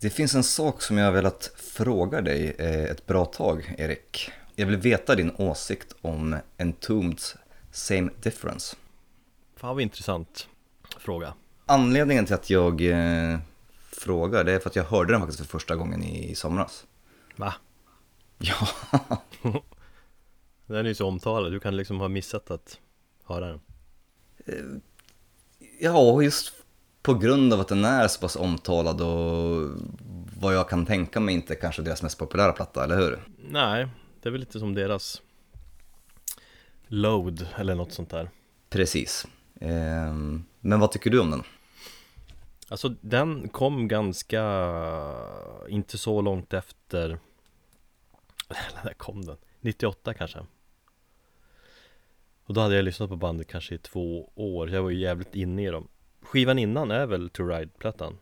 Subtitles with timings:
[0.00, 4.30] Det finns en sak som jag har velat fråga dig eh, ett bra tag, Erik.
[4.54, 7.36] Jag vill veta din åsikt om Entombeds
[7.72, 8.76] Same Difference.
[9.56, 10.48] Fan vad intressant
[10.98, 11.34] fråga.
[11.66, 13.38] Anledningen till att jag eh,
[13.92, 16.86] frågar, det är för att jag hörde den faktiskt för första gången i somras.
[17.36, 17.54] Va?
[18.38, 18.68] Ja,
[20.66, 22.78] Den är ju så omtalad, du kan liksom ha missat att
[23.24, 23.60] höra den.
[25.80, 26.52] ja just
[27.08, 29.70] på grund av att den är så pass omtalad och
[30.40, 33.24] vad jag kan tänka mig inte kanske deras mest populära platta, eller hur?
[33.50, 33.88] Nej,
[34.22, 35.22] det är väl lite som deras
[36.86, 38.30] Load eller något sånt där.
[38.70, 39.26] Precis.
[39.60, 41.42] Ehm, men vad tycker du om den?
[42.68, 44.42] Alltså den kom ganska,
[45.68, 47.04] inte så långt efter
[48.48, 49.36] Eller när kom den?
[49.60, 50.38] 98 kanske
[52.44, 55.34] Och då hade jag lyssnat på bandet kanske i två år, jag var ju jävligt
[55.34, 55.88] inne i dem
[56.28, 58.18] Skivan innan är väl To Ride-plattan?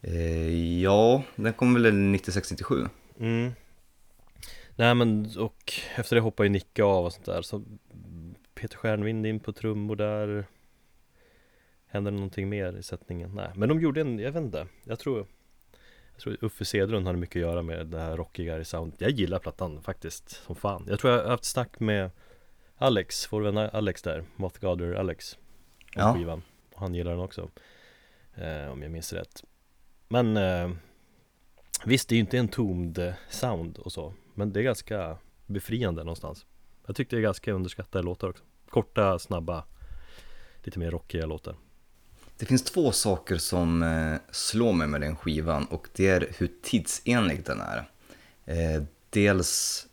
[0.00, 2.88] Eh, ja, den kom väl 96-97?
[3.20, 3.52] Mm.
[4.76, 7.62] Nej men och efter det hoppade ju Nicke av och sånt där så
[8.54, 10.44] Peter Stjärnvind in på trummor där.
[11.86, 13.34] Händer det någonting mer i sättningen?
[13.34, 15.26] Nej, men de gjorde en, jag vet inte, jag tror
[16.12, 18.92] Jag tror Uffe Sedlund hade mycket att göra med det här rockigare sound.
[18.98, 20.86] Jag gillar plattan faktiskt, som fan.
[20.88, 22.10] Jag tror jag har haft snack med
[22.76, 25.36] Alex, vår vän Alex där, Mothgather Alex.
[25.36, 26.14] Om Ja.
[26.14, 26.42] skivan,
[26.82, 27.50] han gillar den också.
[28.34, 29.44] Eh, Om jag minns rätt.
[30.08, 30.70] Men eh,
[31.84, 36.04] Visst, det är ju inte en tomd sound och så Men det är ganska befriande
[36.04, 36.46] någonstans.
[36.86, 38.44] Jag tyckte det är ganska underskattade låtar också.
[38.68, 39.64] Korta, snabba
[40.64, 41.56] Lite mer rockiga låtar.
[42.38, 46.50] Det finns två saker som eh, slår mig med den skivan och det är hur
[46.62, 47.90] tidsenlig den är.
[48.44, 49.86] Eh, dels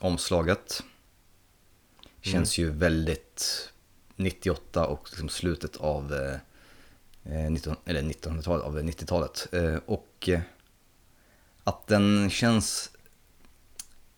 [0.00, 0.82] omslaget.
[2.20, 3.72] Känns ju väldigt
[4.16, 9.48] 98 och liksom slutet av eh, eh, 19, eller 1900-talet, av 90-talet.
[9.52, 10.40] Eh, och eh,
[11.64, 12.90] att den känns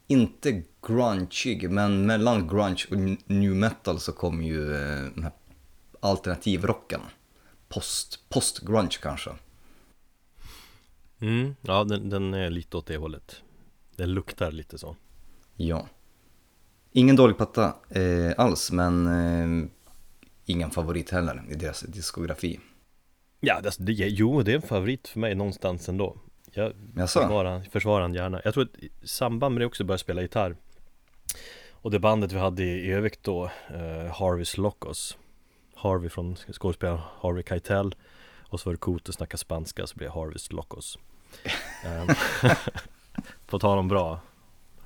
[0.06, 2.96] inte grungeig, men mellan grunge och
[3.30, 5.32] new metal så kommer ju eh, den här
[6.00, 7.00] alternativrocken.
[7.68, 9.30] Post, post-grunge kanske.
[11.20, 13.42] mm, Ja, den, den är lite åt det hållet
[13.96, 14.96] Den luktar lite så
[15.56, 15.86] Ja.
[16.92, 19.68] Ingen dålig platta eh, alls, men eh,
[20.46, 22.60] ingen favorit heller i deras diskografi.
[23.40, 26.16] Ja, det, det, jo, det är en favorit för mig någonstans ändå.
[26.52, 27.20] Jag Jaså?
[27.20, 28.40] försvarar, försvarar han gärna.
[28.44, 30.56] Jag tror att i samband med det också började spela gitarr.
[31.70, 35.16] Och det bandet vi hade i Övik då, eh, Harvey's Locos.
[35.74, 37.94] Harvey från skådespelaren Harvey Keitel.
[38.48, 40.98] Och så var det coolt att snacka spanska så blev Harvey's Locos.
[41.84, 42.08] Ehm,
[43.46, 44.20] På tal om bra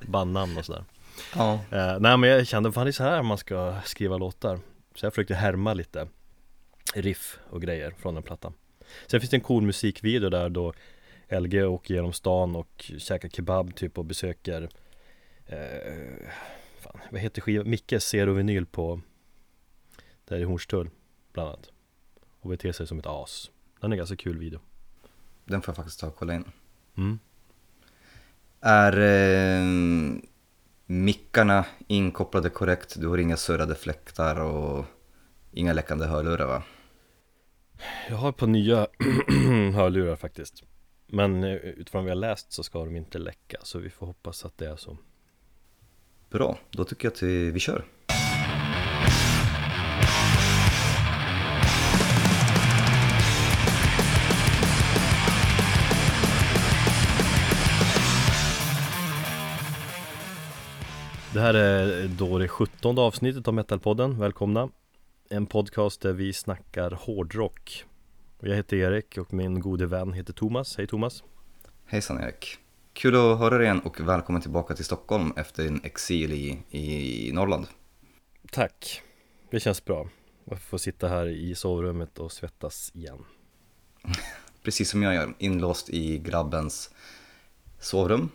[0.01, 0.85] bandnamn och sådär.
[1.35, 1.53] Ja.
[1.53, 4.59] Eh, nej men jag kände, fan det är så här man ska skriva låtar
[4.95, 6.09] Så jag försökte härma lite
[6.95, 8.53] riff och grejer från den plattan
[9.07, 10.73] Sen finns det en cool musikvideo där då
[11.29, 14.69] LG åker genom stan och käkar kebab typ och besöker
[15.47, 16.29] eh,
[16.79, 17.71] fan, Vad heter skivan?
[17.71, 19.01] Mickes Zero Vinyl på
[20.25, 20.91] Där i Hornstull
[21.33, 21.71] bland annat
[22.41, 23.51] Och beter sig som ett as
[23.81, 24.61] Den är ganska kul video
[25.45, 26.45] Den får jag faktiskt ta och kolla in.
[26.97, 27.19] mm.
[28.61, 29.65] Är eh,
[30.91, 32.95] mickarna inkopplade korrekt?
[33.01, 34.85] Du har inga surrade fläktar och
[35.53, 36.63] inga läckande hörlurar va?
[38.09, 38.87] Jag har par nya
[39.75, 40.63] hörlurar faktiskt
[41.07, 44.45] Men eh, utifrån vad jag läst så ska de inte läcka Så vi får hoppas
[44.45, 44.99] att det är så
[46.31, 47.85] Bra, då tycker jag att vi, vi kör.
[61.41, 64.69] Det här är då det 17 avsnittet av Metalpodden, välkomna.
[65.31, 67.85] En podcast där vi snackar hårdrock.
[68.41, 71.23] Jag heter Erik och min gode vän heter Thomas, hej Thomas.
[71.87, 72.59] Hejsan Erik.
[72.93, 77.33] Kul att höra dig igen och välkommen tillbaka till Stockholm efter din exil i, i
[77.33, 77.67] Norrland.
[78.53, 79.03] Tack,
[79.51, 80.09] det känns bra.
[80.51, 83.25] Att få sitta här i sovrummet och svettas igen.
[84.63, 86.95] Precis som jag gör, inlåst i grabbens
[87.79, 88.29] sovrum.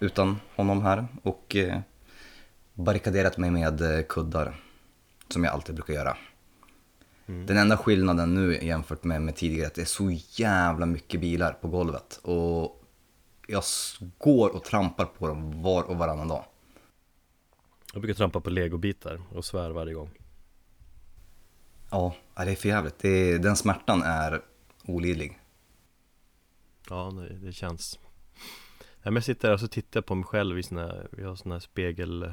[0.00, 1.06] Utan honom här.
[1.22, 1.80] Och eh,
[2.76, 4.60] barrikaderat mig med eh, kuddar.
[5.28, 6.16] Som jag alltid brukar göra.
[7.26, 11.20] Den enda skillnaden nu jämfört med, med tidigare är att det är så jävla mycket
[11.20, 12.20] bilar på golvet.
[12.22, 12.82] Och
[13.46, 13.62] jag
[14.18, 16.44] går och trampar på dem var och varannan dag.
[17.92, 20.10] Jag brukar trampa på legobitar och svär varje gång
[21.90, 22.98] Ja, det är för jävligt.
[22.98, 24.42] Det den smärtan är
[24.84, 25.38] olidlig.
[26.88, 27.98] Ja, det, det känns
[29.02, 31.24] men Jag sitter här och så tittar jag på mig själv i sån här, vi
[31.24, 32.32] har sån här spegel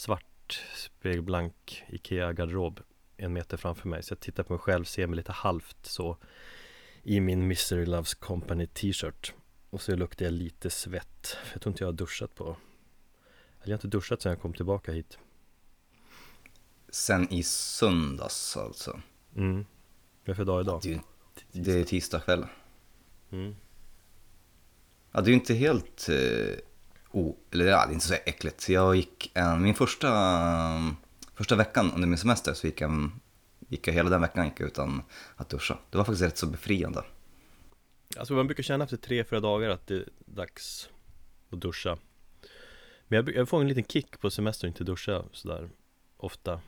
[0.00, 2.80] Svart spegelblank Ikea garderob
[3.16, 6.16] En meter framför mig Så jag tittar på mig själv, ser mig lite halvt så
[7.02, 9.34] i min Mystery Loves Company t-shirt
[9.70, 11.36] och så luktar jag lite svett.
[11.52, 12.56] Jag tror inte jag har duschat på Eller
[13.62, 15.18] jag har inte duschat sedan jag kom tillbaka hit
[16.88, 19.00] Sen i söndags alltså.
[19.36, 19.66] Mm
[20.24, 20.80] Vad är för dag idag?
[20.82, 21.00] Det är,
[21.52, 22.46] ju- det är tisdag kväll.
[23.30, 23.56] Mm.
[25.12, 26.08] Ja, det är ju inte helt...
[26.08, 26.69] Eh,
[27.10, 28.68] o, eller ja, det är inte så äckligt.
[28.68, 30.10] Jag gick en, min första,
[31.34, 33.10] första veckan under min semester så gick jag,
[33.68, 35.02] gick jag hela den veckan gick jag utan
[35.36, 35.78] att duscha.
[35.90, 37.04] Det var faktiskt rätt så befriande.
[38.16, 40.88] Alltså man brukar känna efter tre, fyra dagar att det är dags
[41.50, 41.98] att duscha
[43.08, 45.70] Men jag, jag får en liten kick på semestern att inte duscha sådär
[46.16, 46.60] ofta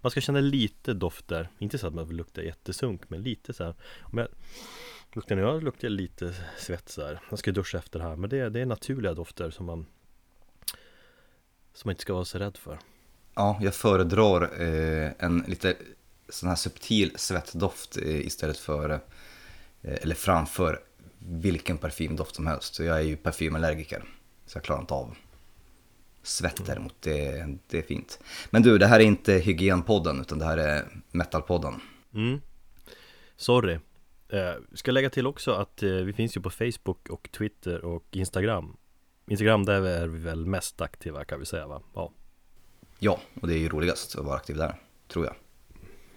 [0.00, 3.74] Man ska känna lite dofter, inte så att man luktar jättesunk men lite så här.
[4.00, 4.28] Om jag
[5.16, 7.20] luktar nu, jag luktar lite svett så här.
[7.30, 9.86] Jag ska duscha efter här men det, det är naturliga dofter som man
[11.74, 12.78] Som man inte ska vara så rädd för
[13.34, 15.76] Ja, jag föredrar eh, en lite
[16.28, 19.00] sån här subtil svettdoft eh, istället för, eh,
[19.82, 20.80] eller framför
[21.18, 22.78] vilken parfymdoft som helst.
[22.78, 24.04] Jag är ju parfymallergiker,
[24.46, 25.16] så jag klarar inte av
[26.22, 28.18] svett däremot, det, det är fint.
[28.50, 31.80] Men du, det här är inte hygienpodden utan det här är metalpodden.
[32.14, 32.40] Mm
[33.36, 33.78] Sorry
[34.28, 38.04] eh, Ska lägga till också att eh, vi finns ju på Facebook och Twitter och
[38.10, 38.76] Instagram
[39.26, 41.82] Instagram där är vi väl mest aktiva kan vi säga va?
[41.94, 42.12] Ja
[42.98, 45.34] Ja, och det är ju roligast att vara aktiv där, tror jag.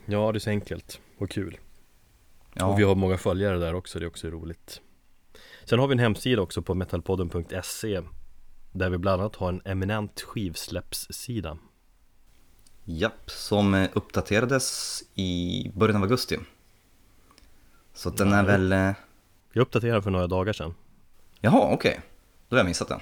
[0.05, 1.57] Ja det är så enkelt och kul
[2.53, 4.81] Ja, Och vi har många följare där också, det är också roligt
[5.65, 8.01] Sen har vi en hemsida också på metalpodden.se
[8.71, 11.57] Där vi bland annat har en eminent skivsläppssida
[12.89, 16.37] Japp, som eh, uppdaterades i början av augusti.
[17.97, 18.91] Så den är väl, eh,
[19.53, 20.73] Jag uppdaterade för några dagar sedan
[21.41, 22.01] jaha okej,
[22.49, 22.99] då har jag missat den.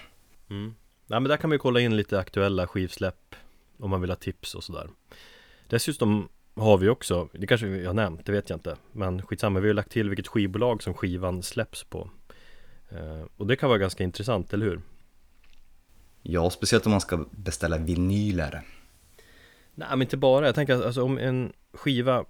[0.50, 0.76] Mm.
[1.08, 3.36] Ja, men där kan man ju kolla in lite aktuella skivsläpp
[3.80, 4.90] om man vill ha tips och sådär.
[5.68, 9.60] Dessutom har vi också, det kanske vi har nämnt, det vet jag inte, men skitsamma,
[9.60, 12.10] vi har lagt till vilket skivbolag som skivan släpps på.
[12.90, 14.82] Eh, och det kan vara ganska intressant, eller hur?
[16.22, 18.62] Ja, speciellt om man ska beställa vinyler.
[19.76, 20.46] Nej, men inte bara.
[20.46, 22.26] Jag tänker alltså, om en skiva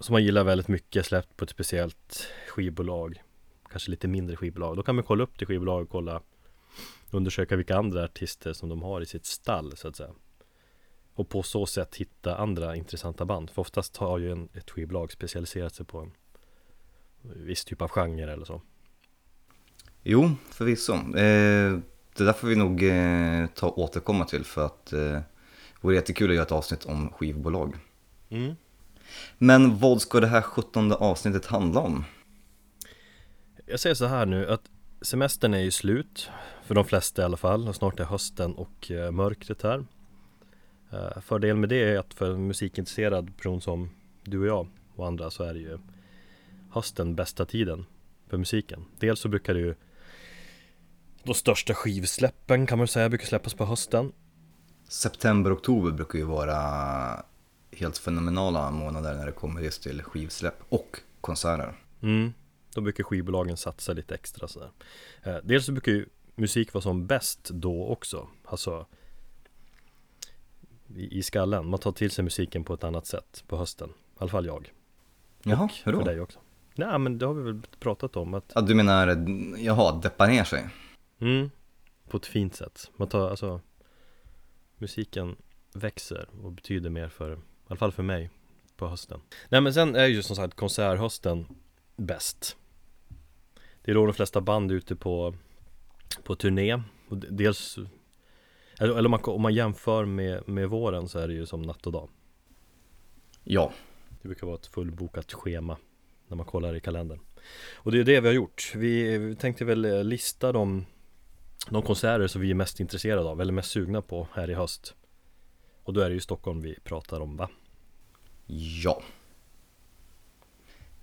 [0.00, 3.22] som man gillar väldigt mycket släppt på ett speciellt skivbolag,
[3.70, 6.22] kanske lite mindre skivbolag, då kan man kolla upp det skivbolaget och kolla
[7.10, 10.10] undersöka vilka andra artister som de har i sitt stall så att säga.
[11.14, 13.50] Och på så sätt hitta andra intressanta band.
[13.50, 16.12] För oftast har ju en, ett skivbolag specialiserat sig på en
[17.22, 18.62] viss typ av genre eller så.
[20.02, 20.92] Jo, förvisso.
[20.92, 21.78] Eh,
[22.16, 25.24] det där får vi nog eh, ta återkomma till för att eh, det
[25.80, 27.76] vore jättekul att göra ett avsnitt om skivbolag.
[28.28, 28.54] Mm.
[29.38, 32.04] Men vad ska det här 17 avsnittet handla om?
[33.66, 34.70] Jag säger så här nu att
[35.02, 36.30] semestern är ju slut
[36.64, 39.84] för de flesta i alla fall och snart är hösten och eh, mörkret här.
[40.92, 43.90] Eh, Fördelen med det är att för en musikintresserad person som
[44.24, 45.78] du och jag och andra så är det ju
[46.70, 47.86] hösten bästa tiden
[48.28, 48.84] för musiken.
[48.98, 49.74] Dels så brukar det ju
[51.22, 54.12] de största skivsläppen kan man säga brukar släppas på hösten.
[54.88, 56.56] September, oktober brukar ju vara
[57.76, 61.74] helt fenomenala månader när det kommer just till skivsläpp och konserter.
[62.02, 62.32] Mm.
[62.74, 64.70] Då brukar skivbolagen satsa lite extra sådär.
[65.22, 68.28] Eh, dels så brukar ju musik vara som bäst då också.
[68.44, 68.86] Alltså
[70.96, 71.66] i, i skallen.
[71.66, 73.88] Man tar till sig musiken på ett annat sätt på hösten.
[73.88, 74.72] I alla fall jag.
[75.42, 75.98] Jaha, hur då?
[75.98, 76.38] För dig också.
[76.74, 79.26] Nej men det har vi väl pratat om att Ja, du menar,
[79.58, 80.68] jaha, deppa ner sig?
[81.18, 81.50] mm,
[82.08, 82.90] På ett fint sätt.
[82.96, 83.60] Man tar alltså
[84.78, 85.36] Musiken
[85.74, 87.38] växer och betyder mer för
[87.74, 88.30] alla fall för mig
[88.76, 89.20] På hösten.
[89.48, 91.46] Nej men sen är ju som sagt konserthösten
[91.96, 92.56] Bäst.
[93.82, 95.34] Det är då de flesta band är ute på
[96.22, 96.82] På turné.
[97.08, 97.78] Och dels
[98.78, 101.62] Eller, eller om, man, om man jämför med, med våren så är det ju som
[101.62, 102.08] natt och dag.
[103.44, 103.72] Ja,
[104.22, 105.76] Det brukar vara ett fullbokat schema
[106.28, 107.20] när man kollar i kalendern.
[107.74, 108.72] Och det är det vi har gjort.
[108.74, 110.86] Vi, vi tänkte väl eh, lista de,
[111.70, 114.94] de konserter som vi är mest intresserade av, eller mest sugna på här i höst.
[115.82, 117.50] Och då är det ju Stockholm vi pratar om va?
[118.46, 119.02] Ja.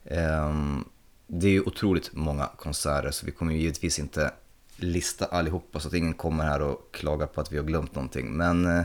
[0.03, 0.83] Ehm,
[1.27, 4.31] det är ju otroligt många konserter så vi kommer ju givetvis inte
[4.75, 8.31] lista allihopa så att ingen kommer här och klagar på att vi har glömt någonting.
[8.31, 8.83] Men eh,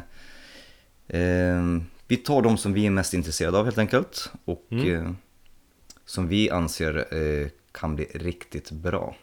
[1.08, 5.06] ehm, vi tar de som vi är mest intresserade av helt enkelt och Mm.
[5.06, 5.12] eh,
[6.04, 9.16] som vi anser eh, kan bli riktigt bra.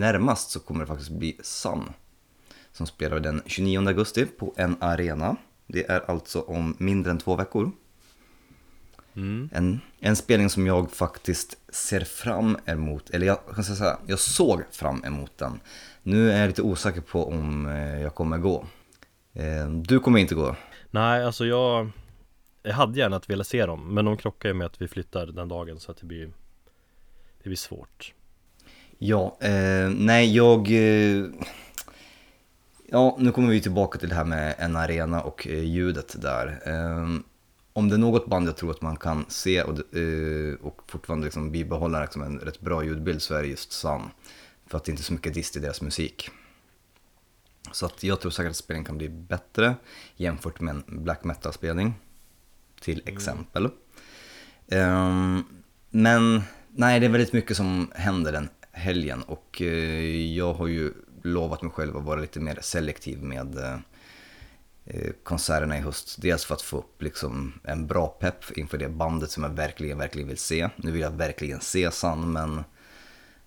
[0.00, 1.92] Närmast så kommer det faktiskt bli Sun
[2.72, 5.36] som spelar den 29 augusti på en arena.
[5.66, 7.72] Det är alltså om mindre än två veckor.
[9.14, 9.48] Mm.
[9.52, 13.96] En, en spelning som jag faktiskt ser fram emot, eller jag kan säga så här,
[14.06, 15.60] jag såg fram emot den.
[16.02, 18.66] Nu är jag lite osäker på om eh, jag kommer gå.
[19.32, 20.56] Eh, Du kommer inte gå.
[20.90, 21.90] Nej, alltså jag
[22.62, 25.48] Jag hade gärna velat se dem Men de krockar ju med att vi flyttar den
[25.48, 26.26] dagen så att det blir
[27.42, 28.14] Det blir svårt
[29.02, 30.70] Ja, eh, nej jag...
[30.70, 31.24] Eh,
[32.86, 36.62] ja, nu kommer vi tillbaka till det här med en arena och eh, ljudet där.
[36.66, 37.20] Eh,
[37.72, 41.24] om det är något band jag tror att man kan se och, eh, och fortfarande
[41.24, 44.02] liksom bibehålla liksom en rätt bra ljudbild så är det just Sun.
[44.66, 46.30] För att det inte är så mycket dist i deras musik.
[47.72, 49.74] Så att jag tror säkert att spelningen kan bli bättre
[50.16, 51.94] jämfört med en black metal-spelning.
[52.80, 53.68] Till exempel.
[54.68, 55.44] Ehm,
[55.90, 58.48] men nej, det är väldigt mycket som händer den
[58.80, 63.58] helgen och eh, jag har ju lovat mig själv att vara lite mer selektiv med
[63.58, 63.78] eh,
[64.84, 66.16] eh, konserterna i höst.
[66.22, 69.98] Dels för att få upp liksom en bra pepp inför det bandet som jag verkligen,
[69.98, 70.68] verkligen vill se.
[70.76, 72.64] Nu vill jag verkligen se Sun, men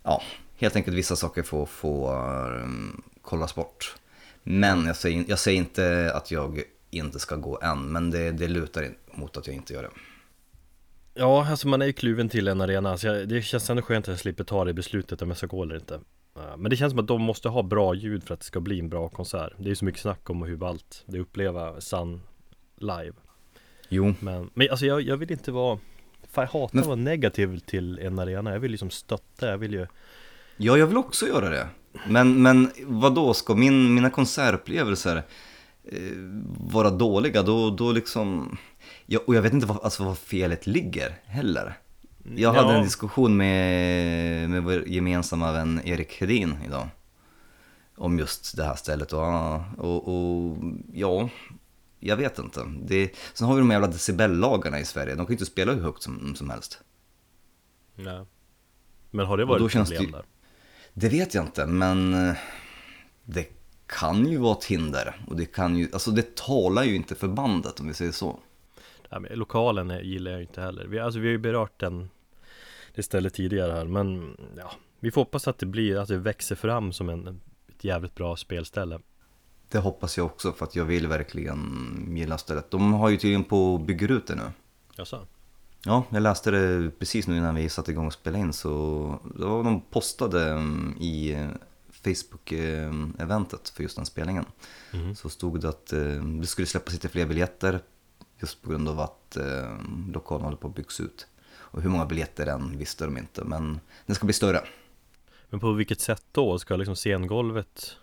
[0.04, 0.22] ja,
[0.56, 2.16] helt enkelt vissa saker får, får
[2.62, 3.96] um, kollas bort.
[4.44, 8.48] Men jag säger, jag säger inte att jag inte ska gå än, men det, det
[8.48, 9.90] lutar mot att jag inte gör det.
[11.14, 14.06] Ja, alltså man är ju kluven till en arena så jag, Det känns ändå skönt
[14.06, 16.00] att jag slipper ta det beslutet om jag ska gå eller inte.
[16.36, 18.60] Ja, Men det känns som att de måste ha bra ljud för att det ska
[18.60, 19.54] bli en bra konsert.
[19.58, 22.22] Det är ju så mycket snack om hur ballt det uppleva Sun
[22.78, 23.14] live.
[23.90, 25.80] Jo, Men, men alltså jag, jag vill inte vara
[26.32, 28.52] Fan jag hatar att vara negativ till en arena.
[28.52, 29.88] Jag vill liksom stötta, jag vill ju
[30.58, 31.68] Ja, jag vill också göra det.
[32.08, 33.34] Men, men vad då?
[33.34, 35.24] Ska min, mina konsertupplevelser
[35.84, 36.02] eh,
[36.72, 37.44] vara dåliga?
[37.44, 38.58] Då, då liksom...
[39.06, 41.80] Ja, och jag vet inte vad, alltså, vad felet ligger heller.
[42.36, 42.78] Jag hade Ja.
[42.78, 46.88] en diskussion med, med vår gemensamma vän Erik Hedin idag.
[47.98, 50.58] Om just det här stället och, och, och
[50.94, 51.30] ja,
[52.00, 52.66] jag vet inte.
[52.82, 55.82] Det, sen har vi de jävla decibellagarna i Sverige, de kan ju inte spela hur
[55.82, 56.80] högt som, som helst.
[57.96, 58.26] Nej.
[59.12, 60.26] Men har det varit ett problem det- där?
[60.94, 62.36] Det vet jag inte, men eh,
[63.24, 63.48] det
[63.88, 65.26] kan ju vara ett hinder.
[65.28, 68.40] Och det kan ju, alltså det talar ju inte för bandet om vi säger så.
[69.20, 72.10] Lokalen gillar jag inte heller vi, Alltså vi har ju berört den
[72.96, 76.56] Det stället tidigare här men ja Vi får hoppas att det blir, att det växer
[76.56, 79.00] fram som en, ett jävligt bra spelställe
[79.70, 82.72] Det hoppas jag också för att jag vill verkligen gilla stället.
[82.72, 84.52] De har ju tydligen på bygger ut det nu.
[84.96, 85.28] Jaså?
[85.86, 89.46] Ja, jag läste det precis nu innan vi satte igång och spelade in så det
[89.46, 91.48] var de postade mm, i eh,
[91.92, 94.46] Facebook-eventet för just den spelningen.
[94.94, 95.16] Mhm.
[95.16, 97.80] Så stod det att eh, det skulle släppas lite fler biljetter
[98.44, 99.78] just på grund av att eh,
[100.14, 101.28] lokalen håller på att byggas ut.
[101.54, 104.62] Och hur många biljetter än visste de inte, men den ska bli större.
[105.50, 106.60] Men på vilket sätt då?
[106.60, 107.98] Ska liksom scengolvet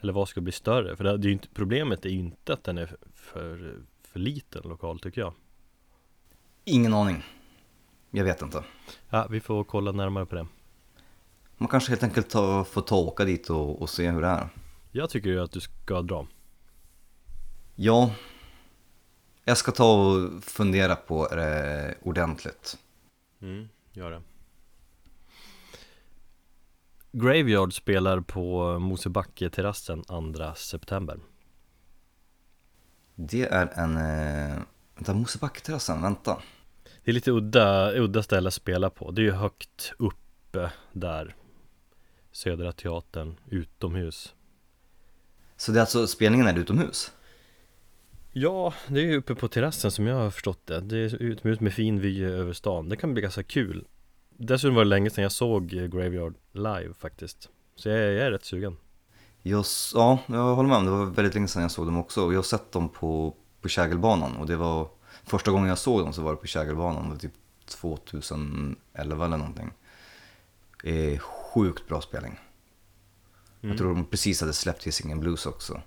[0.00, 0.96] Eller vad ska bli större?
[0.96, 4.62] För det, det är inte, problemet är ju inte att den är för, för liten
[4.64, 5.32] lokal tycker jag
[6.64, 7.24] Ingen aning.
[8.10, 8.64] Jag vet inte.
[9.08, 10.46] Ja, vi får kolla närmare på det
[11.56, 14.28] Man kanske helt enkelt ta, får ta och åka dit och, och se hur det
[14.28, 14.48] är.
[14.90, 16.26] Jag tycker ju att du ska dra
[17.82, 18.10] Ja,
[19.50, 22.78] jag ska ta och fundera på det ordentligt.
[23.42, 24.22] Mm, gör det
[27.12, 31.20] Graveyard spelar på Mosebacke-terrassen 2 september
[33.14, 33.96] Det är en...
[33.96, 34.62] Eh,
[34.94, 36.42] vänta, Mosebacketerrassen, vänta.
[37.04, 41.34] Det är lite udda, udda ställe att spela på Det är ju högt uppe där
[42.32, 44.34] Södra Teatern, utomhus
[45.56, 47.12] Så det är alltså, spelningen är utomhus?
[48.32, 51.60] Ja, det är ju uppe på terrassen som jag har förstått det Det är utomhus
[51.60, 53.86] med fin vy över stan Det kan bli ganska kul
[54.36, 58.26] Dessutom var det länge sedan jag såg eh, Graveyard live faktiskt Så jag, är- jag
[58.26, 58.76] är rätt sugen
[59.42, 62.20] Jag, ja, jag håller med om det var väldigt länge sedan jag såg dem också.
[62.20, 64.88] Jag har sett dem på, på Kägelbanan och det var
[65.24, 67.32] första gången jag såg dem så var det på Kägelbanan, det var typ
[67.66, 69.70] 2011 eller någonting.
[70.84, 72.38] Eh, sjukt bra spelning.
[73.62, 73.70] Mm.
[73.70, 75.80] Jag tror de precis hade släppt Hisingen Blues också.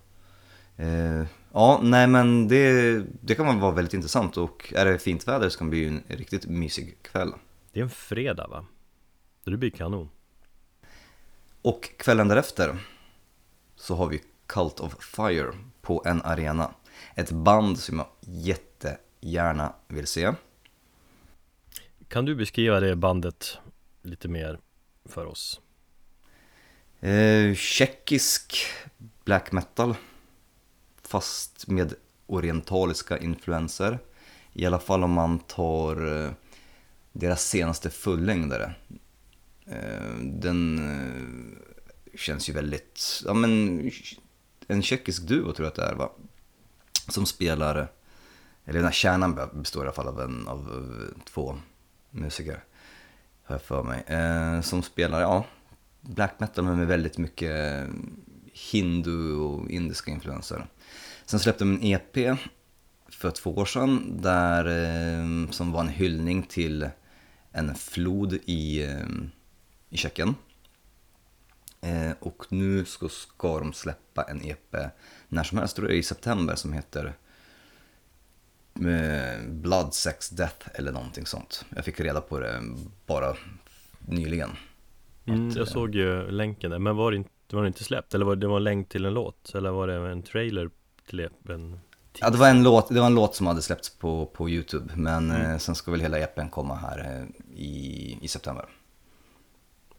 [0.77, 5.49] Eh, ja, nej men det, det kan vara väldigt intressant och är det fint väder
[5.49, 7.33] så kan det bli en riktigt mysig kväll.
[7.71, 8.65] Det är en fredag va?
[9.43, 10.09] Det blir kanon
[11.61, 12.77] Och kvällen därefter
[13.75, 15.51] så har vi Cult of Fire
[15.81, 16.73] på en arena.
[17.15, 20.31] Ett band som jag jättegärna vill se.
[22.07, 23.57] Kan du beskriva det bandet
[24.01, 24.59] lite mer
[25.05, 25.61] för oss?
[26.99, 28.65] Eh, tjeckisk
[29.25, 29.95] black metal.
[31.13, 31.93] Fast med
[32.25, 33.99] orientaliska influenser.
[34.53, 36.31] I alla fall om man tar eh,
[37.11, 38.73] deras senaste fullängdare.
[39.65, 43.91] Eh, den eh, känns ju väldigt, ja men
[44.67, 46.09] en tjeckisk duo tror jag att det är va?
[47.09, 47.87] Som spelar
[48.65, 50.87] eller den här kärnan består i alla fall av, en, av
[51.25, 51.57] två
[52.09, 52.63] musiker,
[53.43, 55.45] har jag för mig, som spelar, ja,
[56.01, 57.87] black metal med väldigt mycket
[58.53, 60.67] hindu och indiska influenser.
[61.25, 62.37] Sen släppte de en EP
[63.09, 66.89] för två år sedan där, eh, som var en hyllning till
[67.51, 69.07] en flod i, eh,
[69.89, 70.35] i Tjeckien.
[71.81, 74.75] Eh, och nu ska, ska de släppa en EP
[75.27, 77.13] när som helst, tror jag i september, som heter
[79.49, 81.65] Blood, Sex, Death eller någonting sånt.
[81.75, 82.61] Jag fick reda på det
[83.05, 83.35] bara
[83.99, 84.49] nyligen.
[85.25, 88.13] Mm, jag såg ju länken där, men var det inte, var det inte släppt?
[88.13, 89.55] Eller var det var en länk till en låt?
[89.55, 90.69] Eller var det en trailer
[91.09, 91.73] till EPn?
[92.19, 94.93] Ja, det var en låt, det var en låt som hade släppts på, på YouTube,
[94.95, 95.51] men mm.
[95.51, 98.65] eh, sen ska väl hela EPn komma här eh, i, i september.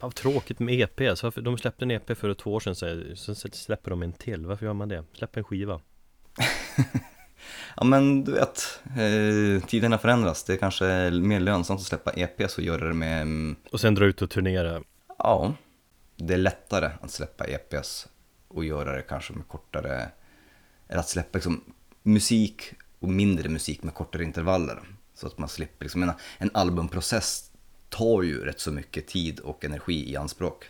[0.00, 2.75] Ja, tråkigt med EP, så de släppte en EP för två år sedan,
[3.16, 4.46] sen släpper de en till.
[4.46, 5.04] Varför gör man det?
[5.12, 5.80] Släpp en skiva.
[7.76, 10.44] ja men du vet, eh, tiderna förändras.
[10.44, 13.54] Det är kanske mer lönsamt att släppa EPs och göra det med...
[13.73, 14.82] Och sen dra ut och turnera.
[15.18, 15.54] Ja,
[16.16, 18.09] det är lättare att släppa EPs
[18.49, 20.09] och göra det kanske med kortare,
[20.88, 21.64] eller att släppa liksom
[22.02, 24.83] musik och mindre musik med kortare intervaller.
[25.14, 27.50] Så att man slipper, liksom, en, en albumprocess
[27.88, 30.64] tar ju rätt så mycket tid och energi i anspråk.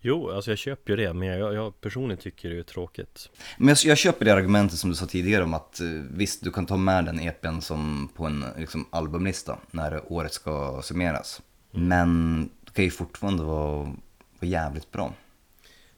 [0.00, 3.30] Jo, alltså jag köper ju det, men jag, jag personligen tycker det är tråkigt.
[3.58, 6.50] Men jag, jag, köper det argumentet som du sa tidigare om att eh, visst, du
[6.50, 11.42] kan ta med den EPn som på en liksom, albumlista när året ska summeras.
[11.74, 11.88] Mm.
[11.88, 13.92] Men det kan ju fortfarande vara,
[14.40, 15.14] var jävligt bra.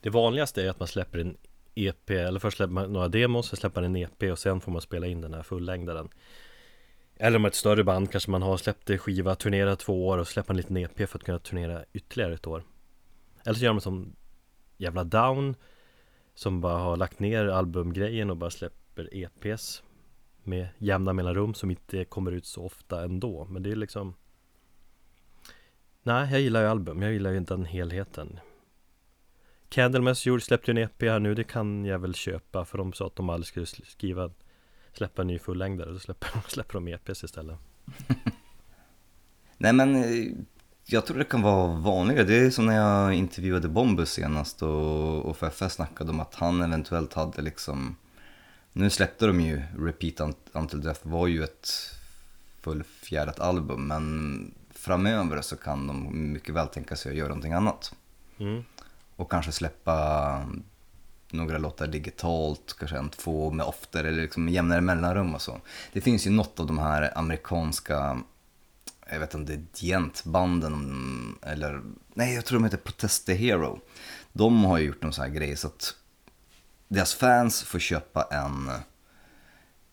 [0.00, 1.36] Det vanligaste är att man släpper en
[1.74, 4.72] EP, eller först släpper man några demos, sen släpper man en EP och sen får
[4.72, 6.08] man spela in den här fullängdaren.
[7.16, 10.50] Eller om ett större band kanske man har släppt skiva, turnerat två år och släpper
[10.50, 12.64] en liten EP för att kunna turnera ytterligare ett år.
[13.44, 14.16] Eller så gör man som
[14.76, 15.54] jävla Down
[16.34, 19.82] Som bara har lagt ner albumgrejen och bara släpper EPs
[20.42, 24.14] Med jämna mellanrum som inte kommer ut så ofta ändå Men det är liksom
[26.02, 28.40] Nej, jag gillar ju album, jag gillar ju inte den helheten.
[29.68, 32.92] Candlemass gjorde, släppte ju en EP här nu, det kan jag väl köpa för de
[32.92, 34.30] sa att de aldrig skulle skriva
[34.92, 37.58] Släppa en ny fullängdare, då släpper, släpper de EPs istället.
[39.58, 40.32] Nej men eh,
[40.86, 42.24] jag tror det kan vara vanligare.
[42.24, 46.62] Det är som när jag intervjuade Bombus senast och, och Feffe snackade om att han
[46.62, 47.96] eventuellt hade liksom...
[48.72, 51.70] Nu släppte de ju Repeat Until Death var ju ett
[52.60, 57.94] fullfjädrat album men framöver så kan de mycket väl tänka sig att göra någonting annat.
[58.38, 58.64] Mm.
[59.16, 60.44] Och kanske släppa
[61.30, 65.60] några låtar digitalt, kanske en, två med oftare eller liksom jämnare mellanrum och så.
[65.92, 68.20] Det finns ju något av de här amerikanska
[69.12, 71.82] jag vet inte om det är Dientbanden eller,
[72.14, 73.80] nej jag tror de heter Protest the Hero.
[74.32, 75.94] De har ju gjort någon sån här grej så att
[76.88, 78.68] deras fans får köpa en,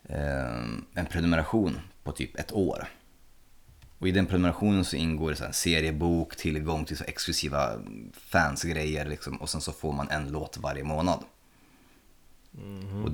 [0.03, 2.87] eh, en prenumeration på typ ett år.
[3.99, 7.81] Och i den prenumerationen så ingår det så en seriebok, tillgång till så exklusiva
[8.13, 11.23] fansgrejer liksom, och sen så får man en låt varje månad.
[12.57, 13.03] Mm.
[13.03, 13.11] Och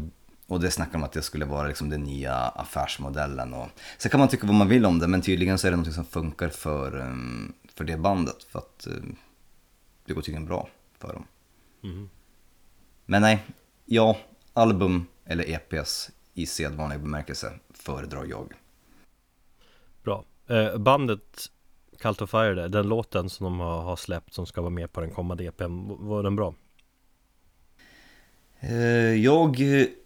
[0.48, 3.54] och det snackar om att det skulle vara liksom den nya affärsmodellen.
[3.54, 5.78] Och, sen kan man tycka vad man vill om det, men tydligen så är det
[5.78, 8.44] något som funkar för, um, för det bandet.
[8.44, 9.16] För att um,
[10.06, 10.70] det går tydligen bra
[11.00, 11.28] för dem.
[11.84, 12.10] Mm.
[13.06, 13.46] Men nej,
[13.86, 14.18] ja,
[14.54, 18.54] album eller EPS i sedvanlig bemärkelse föredrar jag.
[20.48, 21.50] Eh, bandet
[22.00, 24.94] Cult of Fire där, den låten som de har, har släppt som ska vara med
[24.94, 26.56] på den kommande EPn, var den bra?
[28.60, 29.62] Eh, jag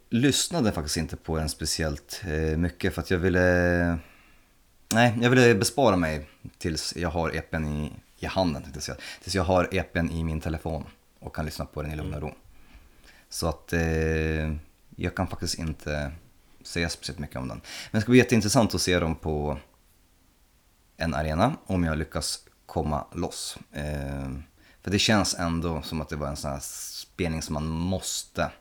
[0.10, 3.98] lyssnade faktiskt inte på den speciellt eh, mycket för att jag ville...
[4.94, 9.36] Nej, jag ville bespara mig tills jag har EPn i, i handen, tills jag, tills
[9.36, 10.84] jag har EPn i min telefon
[11.20, 12.32] och kan lyssna på den i lugn och ro.
[13.30, 14.54] Så att eh,
[14.96, 16.12] jag kan faktiskt inte
[16.64, 17.62] säga speciellt mycket om den.
[17.92, 19.58] Men det ska bli jätteintressant att se dem på
[20.98, 23.58] en arena om jag lyckas komma loss.
[23.72, 24.30] Eh,
[24.84, 28.52] för det känns ändå som att det var en sån här spelning som man måste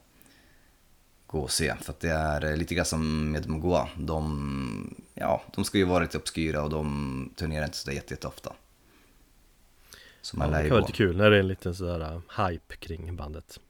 [1.26, 1.74] gå och se.
[1.80, 3.88] För att det är eh, lite grann som med Mgoa.
[3.96, 8.52] De, ja, de ska ju vara lite obskyra och de turnerar inte sådär jätteofta.
[10.22, 12.46] Så man ja, det kan vara lite kul när det är en liten sådär uh,
[12.46, 13.60] hype kring bandet.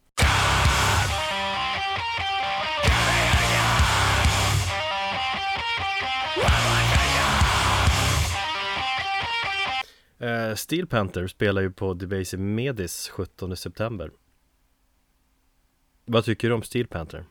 [10.22, 14.10] Uh, Steel Panther spelar ju på Debaser Medis 17 september
[16.04, 17.24] Vad tycker du om Steel Panther?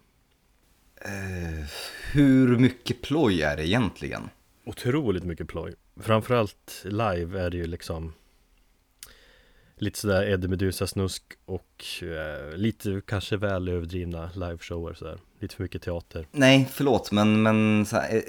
[1.01, 1.65] Eh,
[2.11, 4.29] hur mycket ploj är det egentligen?
[4.65, 8.13] Otroligt mycket ploj Framförallt live är det ju liksom
[9.77, 15.63] Lite sådär Eddie Meduza snusk och eh, lite kanske väl överdrivna liveshower sådär Lite för
[15.63, 18.23] mycket teater Nej, förlåt, men, men så här,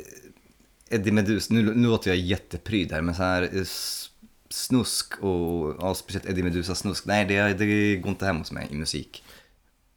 [0.88, 4.10] Eddie Medus, nu, nu låter jag jättepryd här, men så här eh, s-
[4.50, 8.68] snusk och, ja, speciellt Eddie Medusa snusk, nej det, det går inte hem hos mig
[8.70, 9.24] i musik.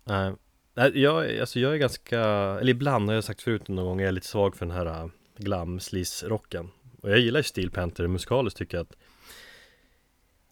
[0.03, 0.33] Nej,
[0.79, 2.19] uh, jag, alltså jag är ganska,
[2.59, 4.85] eller ibland har jag sagt förut någon gång, jag är lite svag för den här
[4.85, 5.79] äh, glam
[6.23, 6.71] rocken.
[7.01, 8.95] Och jag gillar ju Steel Panther musikaliskt tycker jag att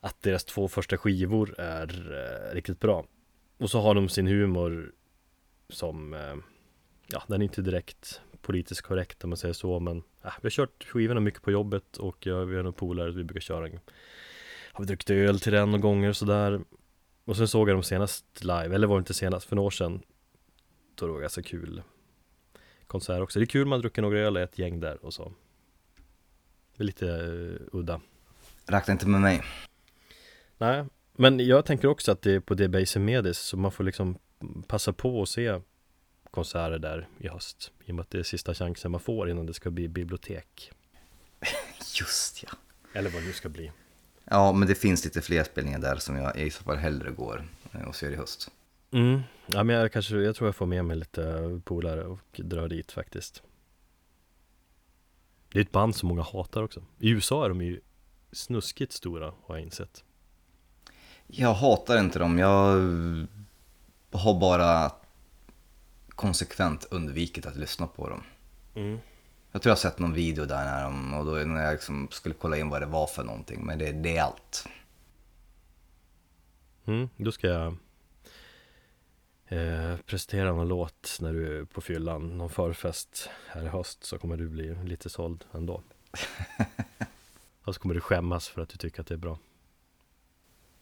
[0.02, 3.06] Att deras två första skivor är eh, riktigt bra.
[3.58, 4.92] Och så har de sin humor
[5.70, 6.36] som, eh,
[7.08, 10.50] ja den är inte direkt politiskt korrekt om man säger så men äh, Vi har
[10.50, 13.66] kört skivorna mycket på jobbet och jag, vi har några polare, vi brukar köra.
[13.66, 13.80] En
[14.72, 16.62] Har vi druckit öl till den några gånger och sådär.
[17.26, 19.72] Och sen såg jag dem senast live, eller var det inte senast, för några år
[19.72, 20.02] sedan.
[20.96, 21.82] Då det var ganska kul
[22.88, 23.40] konsert också.
[23.40, 25.34] Det är kul man druckit några öl i ett gäng där och så.
[26.76, 28.02] Det är lite uh, udda.
[28.66, 29.44] Räkna inte med mig.
[30.58, 34.18] Nej, men jag tänker också att det är på Debaser Medis så man får liksom
[34.68, 35.60] passa på att se
[36.32, 37.72] konserter där i höst.
[37.86, 40.72] I och med att det är sista chansen man får innan det ska bli bibliotek.
[42.00, 42.50] Just ja.
[42.94, 43.72] Eller vad det nu ska bli.
[44.26, 47.44] Ja, men det finns lite fler spelningar där som jag i så fall hellre går
[47.72, 48.52] eh, och ser i höst.
[48.92, 52.68] Mm, ja men jag kanske, jag tror jag får med mig lite polare och drar
[52.68, 53.44] dit faktiskt.
[55.52, 56.84] Det är ett band som många hatar också.
[57.00, 57.82] I USA är de ju
[58.32, 60.04] snuskigt stora har jag insett.
[61.28, 62.78] Jag hatar inte dem, jag
[64.12, 64.92] har bara
[66.18, 68.24] konsekvent undvikit att lyssna på dem.
[68.76, 69.00] mm.
[69.52, 72.08] Jag tror jag har sett någon video där när de, och då när jag liksom
[72.12, 74.68] skulle kolla in vad det var för någonting, men det, det är allt.
[76.86, 77.78] Mm, då ska jag
[79.48, 84.18] eh, presentera någon låt när du är på fyllan Någon förfest här i höst så
[84.18, 85.82] kommer du bli lite såld ändå
[87.64, 89.40] Och så kommer du skämmas för att du tycker att det är bra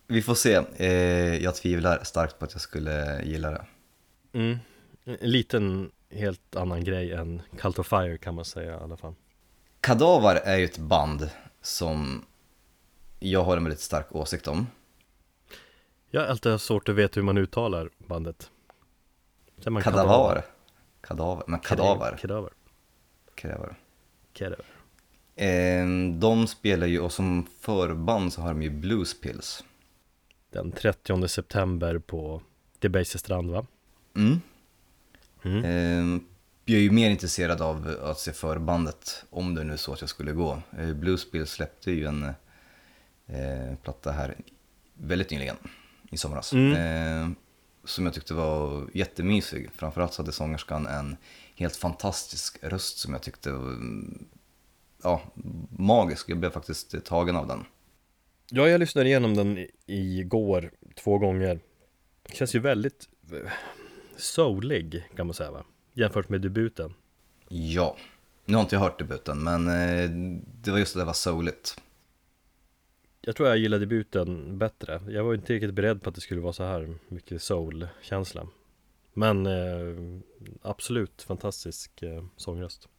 [0.08, 3.66] Vi får se, eh, jag tvivlar starkt på att jag skulle gilla det.
[4.34, 4.58] mm.
[5.06, 9.14] En liten helt annan grej än Cult of Fire kan man säga i alla fall
[9.82, 11.30] Kadaver är ju ett band
[11.62, 12.26] som
[13.20, 14.68] jag har en väldigt stark åsikt om.
[16.10, 18.52] Jag har alltid svårt att veta hur man uttalar bandet
[19.66, 20.44] man Kadaver.
[21.02, 22.18] Kadaver, men kadaver.
[22.18, 22.50] Kadaver
[23.36, 23.76] Kadaver.
[24.34, 24.66] Kadaver
[25.38, 25.86] Eh,
[26.20, 29.64] de spelar ju, och som förband så har de ju Blues Pills.
[30.50, 32.42] Den 30 september på
[32.80, 33.66] Debaser strand va?
[34.16, 34.42] Mm.
[35.46, 35.64] Mm.
[35.66, 36.22] Eh,
[36.66, 40.02] jag är ju mer intresserad av att se förbandet, om det nu är så att
[40.02, 40.62] jag skulle gå.
[40.80, 42.24] Eh, Blues Pills släppte ju en
[43.28, 44.36] eh, platta här
[44.94, 45.56] väldigt nyligen,
[46.12, 46.54] i somras.
[46.54, 46.72] Mm.
[46.74, 47.30] Eh,
[47.84, 49.70] som jag tyckte var jättemysig.
[49.76, 51.18] Framförallt så hade sångerskan en
[51.56, 53.78] helt fantastisk röst som jag tyckte var
[55.04, 55.22] ja,
[55.70, 56.30] magisk.
[56.30, 57.66] Jag blev faktiskt tagen av den.
[58.50, 61.60] Ja, jag lyssnade igenom den i- igår två gånger
[62.34, 63.52] Känns ju väldigt eh,
[64.18, 65.64] soulig kan man säga va?
[65.94, 66.94] Jämfört med debuten
[67.48, 67.98] Ja,
[68.46, 70.10] nu har inte jag hört debuten, men eh,
[70.62, 71.82] det var just det där var souligt.
[73.22, 76.42] Jag tror jag gillar debuten bättre Jag var inte riktigt beredd på att det skulle
[76.42, 78.48] vara så här mycket soul-känsla
[79.14, 80.22] Men eh,
[80.62, 82.90] absolut fantastisk eh, sångröst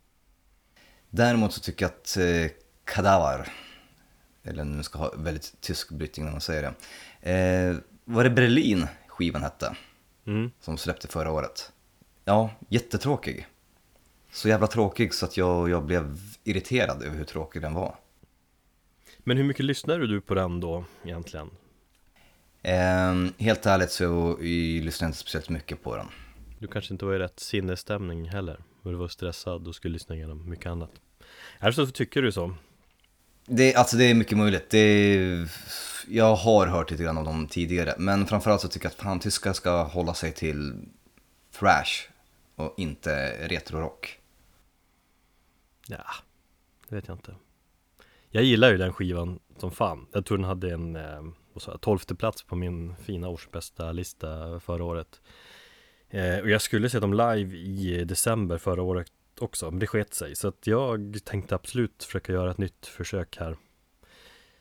[1.11, 2.51] Däremot så tycker jag att eh,
[2.85, 3.53] Kadaver,
[4.43, 7.31] eller nu ska ha väldigt tysk brytning när man säger det.
[7.31, 9.77] Eh, var det Berlin skivan hette,
[10.27, 10.51] mm.
[10.61, 11.73] som släppte förra året?
[12.25, 13.47] Ja, jättetråkig.
[14.33, 17.97] Så jävla tråkig så att jag, jag blev irriterad över hur tråkig den var.
[19.19, 21.51] Men hur mycket lyssnade du på den då egentligen?
[22.63, 26.07] Eh, helt ärligt så lyssnade jag inte speciellt mycket på den.
[26.59, 30.15] Du kanske inte var i rätt sinnesstämning heller Och du var stressad och skulle lyssna
[30.15, 30.91] igenom mycket annat
[31.59, 32.55] Är det så tycker du så?
[33.47, 34.71] Det, alltså det är mycket möjligt.
[34.71, 35.49] Det är,
[36.09, 37.95] jag har hört lite grann om dem tidigare.
[37.99, 40.75] Men framförallt så tycker jag att fan tyskar ska hålla sig till
[41.59, 42.09] thrash
[42.55, 44.21] och inte retrorock.
[45.89, 46.05] Ja,
[46.89, 47.35] det vet jag inte
[48.31, 52.43] Jag gillar ju den skivan som fan Jag tror den hade en eh, tolfte plats
[52.43, 55.21] på min fina årsbästa lista förra året
[56.11, 60.15] eh, Och jag skulle se dem live i december förra året också Men det sket
[60.15, 63.57] sig Så att jag tänkte absolut försöka göra ett nytt försök här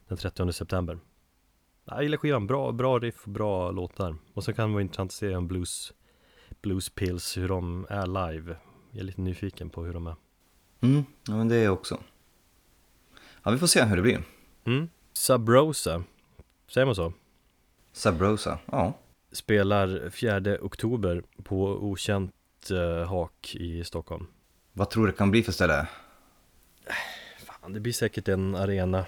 [0.08, 1.00] Den 30 september
[1.86, 5.10] jag gillar skivan, bra, bra riff och bra låtar Och så kan det vara intressant
[5.10, 5.94] att se om Blues
[6.62, 8.58] Blues Pills, hur de är live
[8.92, 10.16] Jag är lite nyfiken på hur de är
[10.82, 12.00] Mm, ja men det är jag också.
[13.44, 14.24] Ja, vi får se hur det blir.
[14.66, 14.90] Mm.
[15.14, 16.04] Subrosa,
[16.68, 17.14] säger man så?
[17.92, 18.94] Sabrosa, ja.
[19.32, 22.34] Spelar 4 oktober på okänt
[22.72, 24.28] eh, hak i Stockholm
[24.74, 25.88] Vad tror du det kan bli för ställe?
[27.46, 29.06] Fan, det blir säkert en arena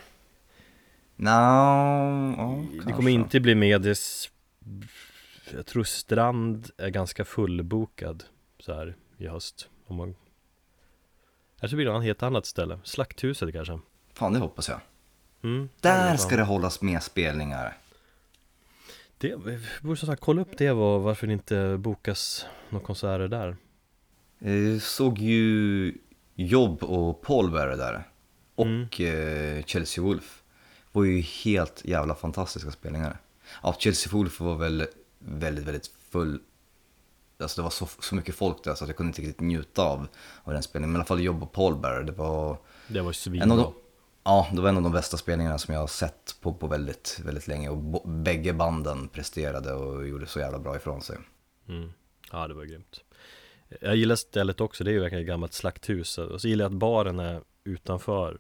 [1.20, 2.92] Nå, ja, Det kanske.
[2.94, 4.32] kommer inte bli Medis
[5.54, 8.24] Jag tror Strand är ganska fullbokad
[8.60, 10.16] så här i höst om man
[11.76, 13.80] blir det ett helt annat ställe Slakthuset kanske
[14.14, 14.80] Fan, det hoppas jag.
[15.44, 17.78] mm, Där ska det hållas med spelningar.
[19.18, 19.36] Det,
[19.82, 23.56] borde som sagt kolla upp det och varför det inte bokas några konserter där
[24.40, 25.94] Eh, såg ju
[26.36, 28.04] Jobb och Paul där.
[28.56, 28.82] Och Mm.
[28.84, 30.44] eh, Chelsea Wolf.
[30.98, 33.18] Var ju helt jävla fantastiska spelningar.
[33.64, 34.88] Ja, Chelsea Wolf var väl
[35.20, 36.40] väldigt, väldigt full.
[37.40, 39.84] Alltså det var så, så mycket folk där så att jag kunde inte riktigt njuta
[39.84, 40.08] av,
[40.44, 40.92] av den spelningen.
[40.92, 42.58] Men i alla fall Jobb och Paul Bearer, det var
[42.88, 43.72] Det var svinbra
[44.24, 47.20] Ja, det var en av de bästa spelningarna som jag har sett på, på väldigt,
[47.26, 47.70] väldigt länge.
[47.70, 51.18] Och bo, bägge banden presterade och gjorde så jävla bra ifrån sig.
[51.70, 51.92] mm.
[52.32, 53.04] Ja det var grymt
[53.82, 56.72] Jag gillar stället också, det är ju verkligen ett gammalt slakthus Och så gillar jag
[56.72, 58.38] att baren är utanför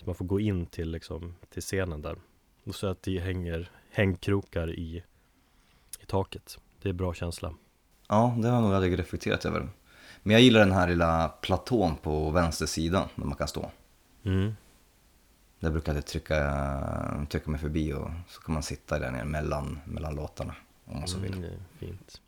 [0.00, 2.16] Så man får gå in till liksom, till scenen där
[2.64, 5.04] Och så att det hänger hängkrokar i,
[6.00, 7.54] i taket Det är bra känsla
[8.08, 9.68] Ja, det har jag nog aldrig reflekterat över.
[10.22, 13.70] Men jag gillar den här lilla platån på vänster sida där man kan stå.
[14.22, 14.52] mm.
[15.60, 19.80] Där brukar jag trycka, trycka mig förbi och så kan man sitta där nere mellan,
[19.84, 21.32] mellan låtarna om man så vill.
[21.32, 22.20] Mm, det är fint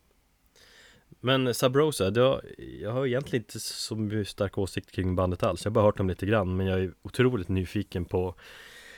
[1.25, 2.41] men Sabrosa, det har,
[2.81, 5.97] jag har egentligen inte så mycket stark åsikt kring bandet alls Jag har bara hört
[5.97, 8.35] dem lite grann Men jag är otroligt nyfiken på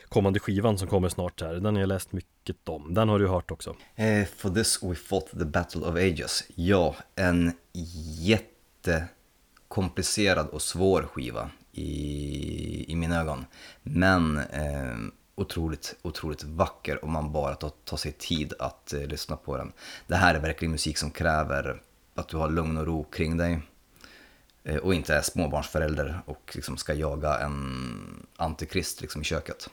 [0.08, 3.28] kommande skivan som kommer snart här Den har jag läst mycket om Den har du
[3.28, 6.44] hört också Eh, for this we fought the battle of ages.
[6.54, 7.52] Ja, en
[8.20, 13.44] jättekomplicerad och svår skiva i, i mina ögon.
[13.82, 14.96] Men eh,
[15.34, 19.72] otroligt, otroligt vacker om man bara tar, tar sig tid att eh, lyssna på den.
[20.06, 21.82] Det här är verkligen musik som kräver
[22.18, 23.60] att du har lugn och ro kring dig.
[24.64, 29.70] Eh, och inte är småbarnsförälder och liksom ska jaga en antikrist liksom i köket.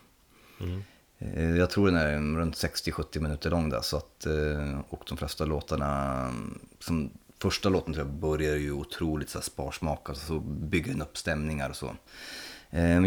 [0.60, 0.84] mm.
[1.20, 5.18] Eh, Jag tror den är runt 60-70 minuter lång där, så att, eh, och de
[5.18, 6.34] flesta låtarna,
[6.80, 7.10] som
[7.42, 11.70] första låten tror jag börjar ju otroligt så här sparsmakat, så bygger den upp stämningar
[11.70, 11.96] och så.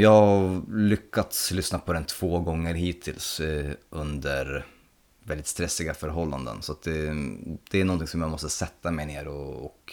[0.01, 3.40] Jag har lyckats lyssna på den två gånger hittills
[3.90, 4.66] under
[5.27, 7.15] väldigt stressiga förhållanden, så det,
[7.71, 9.93] det är någonting som jag måste sätta mig ner och, och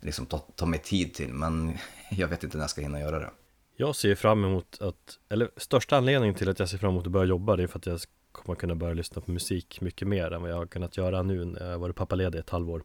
[0.00, 1.78] liksom ta, ta mig tid till, men
[2.10, 3.30] jag vet inte när jag ska hinna göra det.
[3.76, 7.12] Jag ser fram emot att, eller största anledningen till att jag ser fram emot att
[7.12, 8.00] börja jobba Det är för att jag
[8.32, 11.44] kommer kunna börja lyssna på musik mycket mer än vad jag har kunnat göra nu
[11.44, 12.82] när jag varit pappaledig ett halvår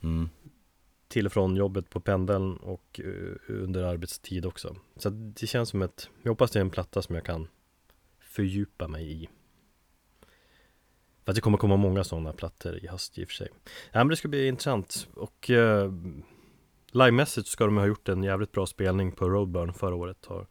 [0.00, 0.28] Mm.
[1.08, 4.76] till och från jobbet på pendeln och eh, under arbetstid också.
[4.96, 7.48] Så det känns som ett, jag hoppas det är en platta som jag kan
[8.20, 9.28] fördjupa mig i.
[11.28, 13.48] För att det kommer komma många sådana plattor i höst i och för sig.
[13.92, 15.92] Ja, men det ska bli intressant och eh,
[16.92, 20.26] livemässigt ska de ha gjort en jävligt bra spelning på Roadburn förra året.
[20.26, 20.46] Har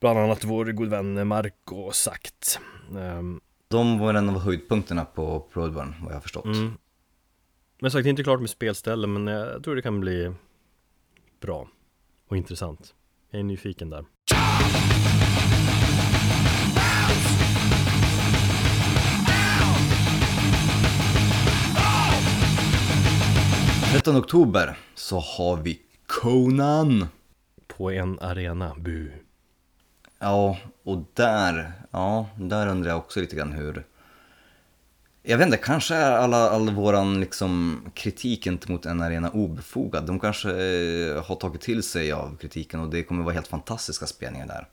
[0.00, 2.60] bland annat vår god vän Marco sagt.
[2.98, 6.44] Ehm, De var en av höjdpunkterna på Broadburn, vad jag har förstått.
[6.44, 6.72] Mm.
[7.80, 10.32] Men sagt, det är inte klart med spelställen men jag tror det kan bli
[11.40, 11.68] bra
[12.28, 12.94] och intressant.
[13.30, 14.04] Jag är nyfiken där.
[23.96, 27.08] 13 oktober så har vi Conan.
[27.66, 29.10] På en arena, bu.
[30.18, 33.86] Ja, och där, ja, där undrar jag också lite grann hur...
[35.22, 40.06] Jag vet inte, kanske är alla, all våran liksom kritik gentemot en arena obefogad.
[40.06, 44.06] De kanske eh, har tagit till sig av kritiken och det kommer vara helt fantastiska
[44.06, 44.68] spelningar där.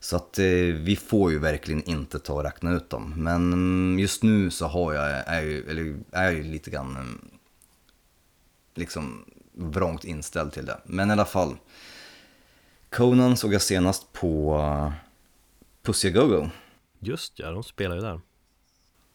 [0.00, 3.14] Så att eh, vi får ju verkligen inte ta och räkna ut dem.
[3.16, 6.96] Men mm, just nu så har jag, är, ju, eller, är jag ju lite grann
[6.96, 7.30] mm,
[8.74, 10.80] liksom vrångt inställd till det.
[10.84, 11.56] Men i alla fall.
[12.90, 14.92] Conan såg jag senast på uh,
[15.82, 16.48] Pussy A Go-Go.
[16.98, 18.20] Just ja, de spelar ju där.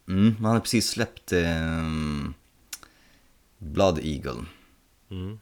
[0.07, 1.83] Mm, man hade precis släppt eh,
[3.57, 4.45] Blood Eagle.
[5.09, 5.39] Mm.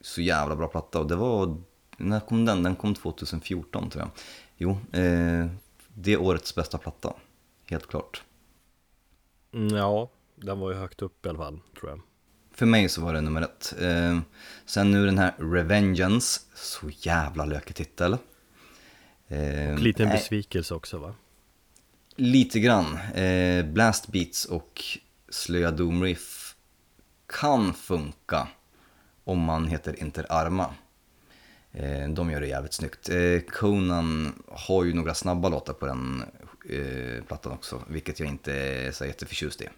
[0.00, 1.62] Så jävla bra platta och det var,
[1.96, 2.62] när kom den?
[2.62, 4.10] Den kom 2014 tror jag.
[4.56, 5.46] Jo, eh,
[5.94, 7.14] det är årets bästa platta.
[7.64, 8.22] Helt klart.
[9.52, 12.00] Mm, ja, den var ju högt upp i alla fall, tror jag.
[12.62, 13.74] För mig så var det nummer ett.
[13.80, 14.20] Eh,
[14.66, 18.16] sen nu den här Revengeance, så jävla lökig titel.
[19.28, 21.14] Eh, Lite en nej, besvikelse också va?
[22.16, 22.98] Lite grann.
[23.14, 24.82] Eh, blast beats och
[25.28, 26.54] slöa doom riff
[27.26, 28.48] kan funka
[29.24, 30.74] om man heter Inter Arma.
[31.72, 33.08] Eh, de gör det jävligt snyggt.
[33.08, 36.24] Eh, Conan har ju några snabba låtar på den
[36.70, 39.68] eh, plattan också, vilket jag inte är så jätteförtjust i.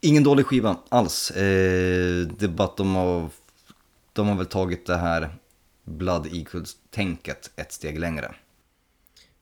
[0.00, 1.30] Ingen dålig skiva alls.
[1.30, 3.28] Eh, det är bara att de har,
[4.12, 5.34] de har väl tagit det här
[5.84, 8.34] Blood Equals-tänket ett steg längre.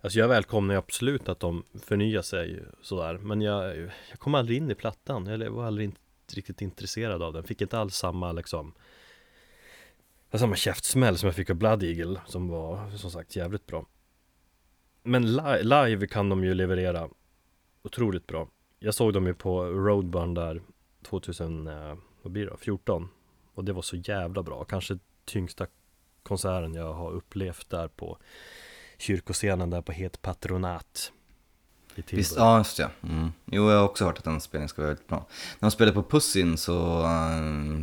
[0.03, 3.77] Alltså jag välkomnar ju absolut att de förnyar sig sådär Men jag,
[4.11, 5.95] jag kom aldrig in i plattan, jag var aldrig in,
[6.35, 8.75] riktigt intresserad av den Fick inte alls samma liksom
[10.33, 13.87] Samma käftsmäll som jag fick av Blood Eagle Som var som sagt jävligt bra
[15.03, 17.09] Men li live kan de ju leverera
[17.83, 18.49] Otroligt bra
[18.85, 20.63] jag såg dem ju på Roadburn där
[21.03, 23.09] 2000, eh, vad blir det 14
[23.55, 25.67] Och det var så jävla bra, kanske tyngsta
[26.23, 28.19] konserten jag har upplevt där på
[28.99, 31.13] kyrkoscenen där på Het Patronat
[32.11, 32.91] Visst, ja just det.
[33.03, 33.33] Mm.
[33.45, 35.27] Jo, jag har också hört att den spelningen ska vara väldigt bra.
[35.59, 37.83] När de spelade på Pussin så, uh,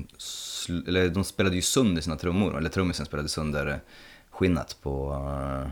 [0.87, 3.81] eller de spelade ju sönder sina trummor, eller trummisen spelade sönder
[4.29, 5.71] skinnet på, uh,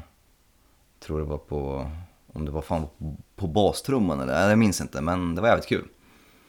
[0.99, 1.91] tror det var på,
[2.37, 2.87] om det var fan
[3.35, 5.87] på bastrumman eller, jag minns inte, men det var jävligt kul.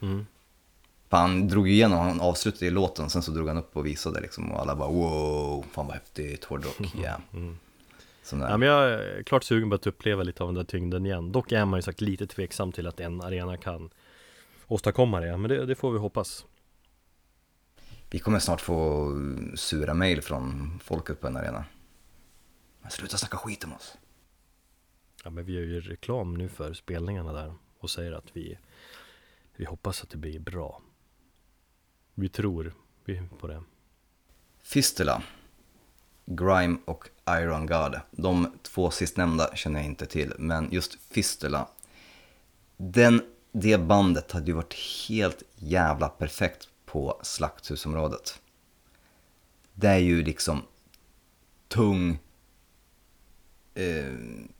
[0.03, 0.27] Mm.
[1.11, 4.21] Han drog ju igenom, han avslutade i låten, sen så drog han upp och visade
[4.21, 7.21] liksom och alla bara wow, fan vad häftigt, hårdrock, yeah.
[7.33, 7.59] Mm.
[8.31, 11.33] Ja, men jag är klart sugen på att uppleva lite av den där tyngden igen
[11.33, 13.91] Dock är man ju sagt lite tveksam till att en arena kan
[14.67, 16.45] åstadkomma det Men det, det får vi hoppas
[18.11, 19.11] Vi kommer snart få
[19.55, 21.65] sura mail från folket på en arena
[22.83, 23.97] Men sluta snacka skit om oss
[25.25, 28.59] Ja men vi gör ju reklam nu för spelningarna där och säger att vi
[29.57, 30.83] Vi hoppas att det blir bra
[32.15, 32.75] Vi tror
[33.39, 33.63] på det
[34.63, 35.23] Fistula
[36.31, 38.01] Grime och Iron God.
[38.11, 41.69] De två sistnämnda känner jag inte till, men just Fistula.
[42.77, 44.75] Den, det bandet hade ju varit
[45.09, 48.41] helt jävla perfekt på slakthusområdet.
[49.75, 50.63] Det är ju liksom
[51.69, 52.19] tung,
[53.75, 54.15] eh,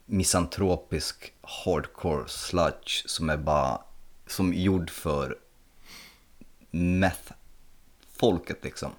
[0.09, 3.81] misantropisk hardcore sludge som är bara
[4.27, 5.37] som gjord för
[6.71, 8.91] meth-folket liksom.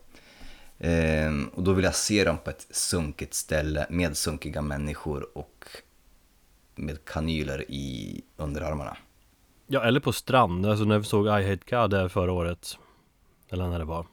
[0.79, 5.67] Ehm, och då vill jag se dem på ett sunkigt ställe med sunkiga människor och
[6.75, 8.97] med kanyler i underarmarna.
[9.67, 10.67] Ja, eller på strand.
[10.67, 12.79] Alltså när vi såg I Hate God där förra året,
[13.49, 14.07] eller när det var,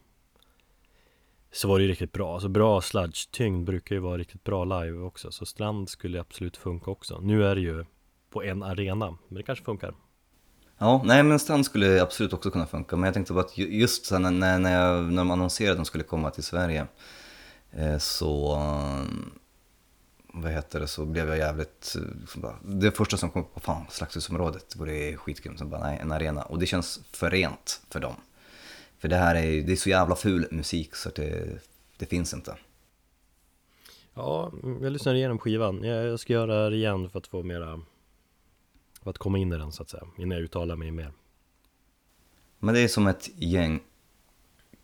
[1.57, 2.33] så var det ju riktigt bra.
[2.33, 5.31] Alltså bra sludge-tyngd brukar ju vara riktigt bra live också.
[5.31, 7.19] Så strand skulle absolut funka också.
[7.21, 7.85] Nu är det ju
[8.29, 9.93] på en arena, men det kanske funkar.
[10.77, 12.95] Ja, nej men Strand skulle absolut också kunna funka.
[12.95, 15.77] Men jag tänkte bara att just så när, när, när, jag, när de annonserade att
[15.77, 16.87] de skulle komma till Sverige
[17.71, 18.61] eh, så,
[20.33, 23.85] vad heter det, så blev jag jävligt, eh, bara, det första som kom på, fan
[23.89, 26.41] Slakthusområdet vore skitgrymt, Så bara, nej, en arena.
[26.41, 28.15] Och det känns för rent för dem.
[28.99, 31.59] För det här är, det är så jävla ful musik så att det,
[31.97, 32.57] det finns inte.
[34.13, 35.83] Ja, jag lyssnar igenom skivan.
[35.83, 37.81] Jag ska göra det igen för att få mera
[39.03, 41.11] för att komma in i den så att säga, innan jag uttalar mig mer.
[42.59, 43.79] Men det är som ett gäng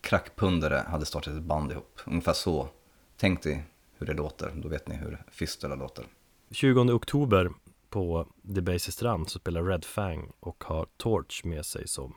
[0.01, 2.01] krackpundare hade startat ett band ihop.
[2.05, 2.69] Ungefär så.
[3.17, 3.63] Tänk dig
[3.97, 6.05] hur det låter, då vet ni hur Fistula låter.
[6.51, 7.49] 20 oktober
[7.89, 12.15] på The Base Strand så spelar Red Fang och har Torch med sig som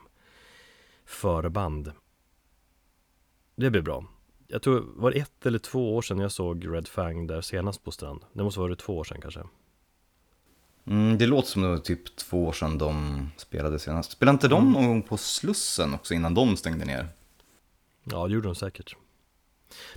[1.07, 1.93] förband.
[3.57, 4.05] Det blir bra.
[4.49, 7.85] Jag tror, var det ett eller två år sedan jag såg Red Fang där senast
[7.85, 8.21] på Strand?
[8.33, 9.43] Det måste vara två år sedan kanske.
[10.87, 14.11] Mm, det låter som det var typ två år sedan de spelade senast.
[14.11, 14.73] Spelade inte de mm.
[14.73, 17.09] någon gång på Slussen också innan de stängde ner?
[18.05, 18.97] Ja, det gjorde de säkert.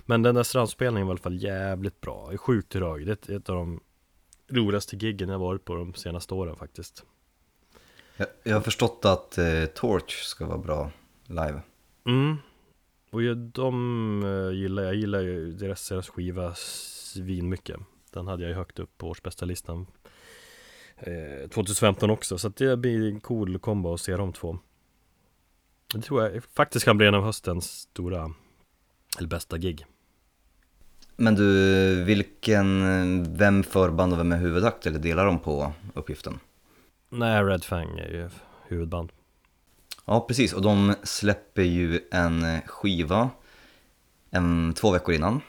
[0.06, 2.36] Men den där strandspelningen var i alla fall jävligt bra.
[2.36, 3.06] Sjukt drag.
[3.06, 3.80] Det är ett av de
[4.48, 7.04] roligaste giggen jag varit på de senaste åren faktiskt.
[8.16, 10.90] Jag, jag har förstått att eh, Torch ska vara bra
[11.30, 11.62] live.
[12.06, 12.36] Mm.
[13.10, 17.80] Och jag, de eh, gillar, jag gillar ju deras senaste skiva svin mycket.
[18.10, 19.86] Den hade jag ju högt upp på årsbästa listan
[21.54, 24.58] 2015 eh, också så det blir en cool kombo att se de två
[25.94, 28.30] Det tror jag faktiskt kan bli en av höstens stora
[29.18, 29.86] eller bästa gig
[31.16, 36.38] Men du, vilken, vem förband och vem är huvudakt eller delar de på uppgiften?
[37.08, 38.28] Nej, Red Fang är ju
[38.68, 39.12] huvudband
[40.04, 43.30] Ja, precis och de släpper ju en skiva
[44.30, 45.40] en, två veckor innan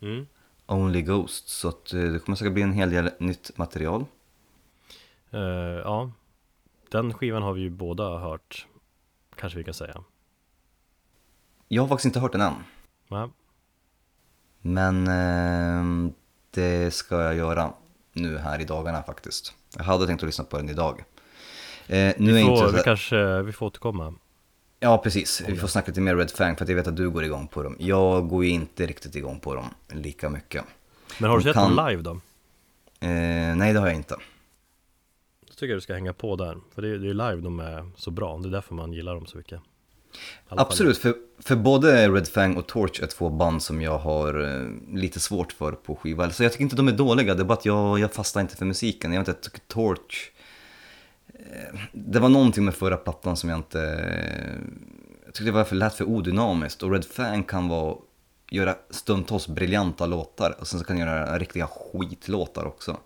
[0.00, 0.26] mm.
[0.66, 4.04] Only Ghost, så att eh, det kommer säkert bli en hel del nytt material
[5.34, 5.40] Uh,
[5.84, 6.10] ja,
[6.90, 8.66] den skivan har vi ju båda hört,
[9.36, 10.04] kanske vi kan säga.
[11.68, 12.54] Jag har faktiskt inte hört den än.
[13.08, 13.28] Nej.
[14.60, 16.10] Men uh,
[16.50, 17.72] det ska jag göra
[18.12, 19.54] nu här i dagarna faktiskt.
[19.76, 21.04] Jag hade tänkt att lyssna på den idag.
[21.90, 22.76] Uh, nu vi, får, inte...
[22.76, 24.14] vi kanske, vi får återkomma.
[24.80, 25.42] Ja, precis.
[25.46, 27.46] Vi får snacka lite mer Red Fang för att jag vet att du går igång
[27.46, 27.76] på dem.
[27.78, 30.64] Jag går ju inte riktigt igång på dem lika mycket.
[31.18, 31.76] Men har du sett kan...
[31.76, 32.10] dem live då?
[33.00, 34.16] Eh, nej, det har jag inte
[35.58, 37.90] tycker jag du ska hänga på där För det är, det är live de är
[37.96, 39.60] så bra, det är därför man gillar dem så mycket.
[40.48, 44.96] Absolut, för, för både Red Fang och Torch är två band som jag har eh,
[44.96, 46.30] lite svårt för på skiva.
[46.30, 48.56] Så jag tycker inte de är dåliga, det är bara att jag, jag fastnar inte
[48.56, 49.12] för musiken.
[49.12, 50.30] Jag vet inte, jag tycker Torch...
[51.52, 53.82] Eh, det var någonting med förra plattan som jag inte...
[53.82, 54.56] Eh,
[55.24, 57.96] jag tyckte det var för lät för odynamiskt och Red Fang kan vara,
[58.50, 62.96] göra stundtals briljanta låtar och sen så kan den göra riktiga skitlåtar också.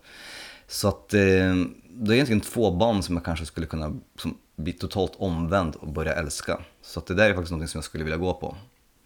[0.67, 1.55] Så att eh,
[1.89, 5.89] det är egentligen två band som jag kanske skulle kunna som, bli totalt omvänd och
[5.89, 6.61] börja älska.
[6.83, 8.57] Så att det där är faktiskt något som jag skulle vilja gå på.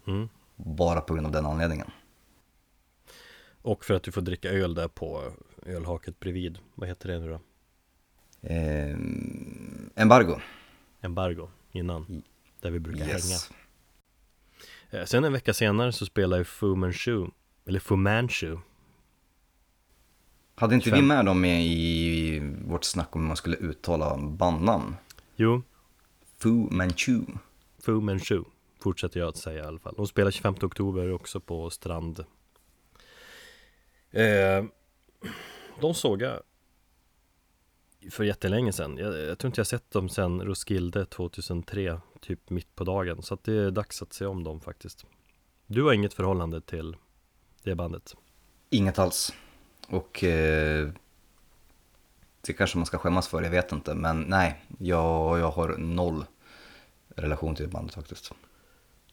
[0.07, 0.29] Mm.
[0.57, 1.91] Bara på grund av den anledningen.
[3.63, 5.33] Och för att du får dricka öl där på
[5.67, 6.59] ölhaket bredvid.
[6.75, 7.41] Vad heter det nu då?
[8.47, 8.97] Eh,
[10.03, 10.41] embargo.
[11.01, 12.23] Embargo innan.
[12.61, 13.51] Där vi brukar Yes.
[14.91, 15.01] hänga.
[15.03, 17.27] Eh, Sen en vecka senare så spelar ju Fu Manchu.
[17.67, 18.57] Eller Fu Manchu.
[20.55, 21.07] Hade inte vi Fem.
[21.07, 24.97] med dem i vårt snack om hur man skulle uttala bandnamn?
[25.37, 25.63] Jo,
[26.39, 27.23] Fu Manchu.
[27.79, 28.45] Fu Manchu.
[28.81, 29.95] Fortsätter jag att säga i alla fall.
[29.97, 32.25] De spelar 25 oktober också på Strand.
[34.11, 34.65] Eh,
[35.81, 36.43] de såg jag
[38.11, 38.97] för jättelänge sedan.
[38.97, 43.23] Jag, jag tror inte jag sett dem sedan Roskilde 2003, typ mitt på dagen.
[43.23, 45.07] Så att det är dags att se om dem faktiskt.
[45.67, 46.97] Du har inget förhållande till
[47.63, 48.15] det bandet?
[48.71, 49.33] Inget alls.
[49.89, 50.89] Och eh,
[52.41, 53.95] det kanske man ska skämmas för, jag vet inte.
[53.95, 56.25] Men nej, jag, jag har noll
[57.09, 58.33] relation till bandet faktiskt.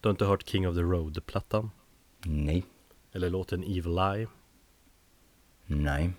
[0.01, 1.71] Du har inte hört King of the Road-plattan?
[2.25, 2.65] Nej,
[3.11, 4.27] Eller låten Evil Eye,
[5.65, 6.11] nej.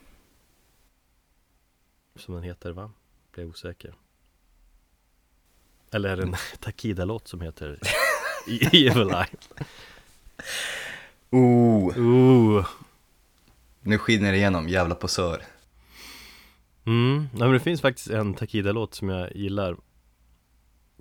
[2.16, 2.90] Som den heter va?
[3.32, 3.94] Blir jag osäker.
[5.90, 7.78] Eller är det en Takida-låt som heter
[8.72, 9.26] Evil Eye?
[11.30, 12.66] Oh, Ooh.
[13.80, 15.44] nu skiner det igenom, jävla posör.
[16.86, 19.76] Mm, nej, men det finns faktiskt en Takida-låt som jag gillar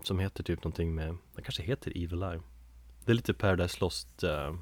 [0.03, 2.41] Som heter typ någonting med, den kanske heter Evil Eye
[3.05, 4.55] Det är lite Paradise Lost uh,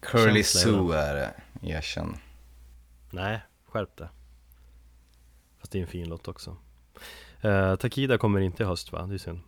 [0.00, 2.18] Curly Sue är det, jag känner.
[3.10, 4.08] Nej, skärp det
[5.62, 6.56] Fast det är en fin låt också
[7.40, 9.06] Eh, Takida kommer inte i höst va?
[9.06, 9.40] Det är synd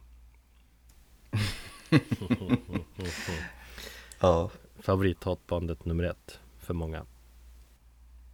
[4.20, 7.06] Ja, Favorithatbandet nummer ett för många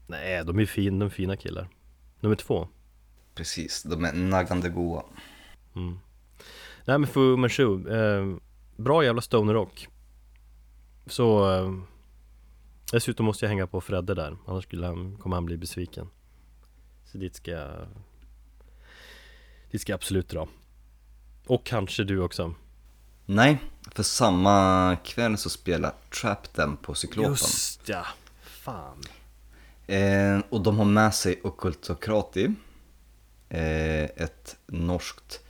[0.06, 1.68] Nej, de är fin, de är fina killar
[2.20, 2.68] Nummer två
[3.34, 3.82] precis.
[3.82, 5.04] De är naggande goa.
[5.76, 5.98] mm.
[6.84, 8.36] Nej men Fu Manchu, eh,
[8.76, 9.88] bra jävla stonerrock
[11.06, 11.74] Så eh,
[12.92, 16.10] Dessutom måste jag hänga på Fredde där, annars skulle han, kommer han bli besviken
[17.12, 17.86] Så dit ska jag
[19.70, 20.48] Dit ska jag absolut dra.
[21.46, 22.54] Och kanske du också.
[23.26, 23.58] Nej,
[23.92, 27.30] för samma kväll så spelar Trap Them på Cyklopen.
[27.30, 28.06] Just ja,
[28.42, 29.02] fan.
[29.86, 32.54] Eh, och de har med sig Occultocrati,
[33.48, 35.40] eh, ett norskt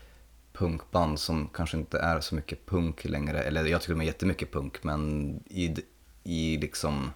[0.53, 4.53] punkband som kanske inte är så mycket punk längre, eller jag tycker de är jättemycket
[4.53, 5.77] punk, men i,
[6.23, 7.11] i liksom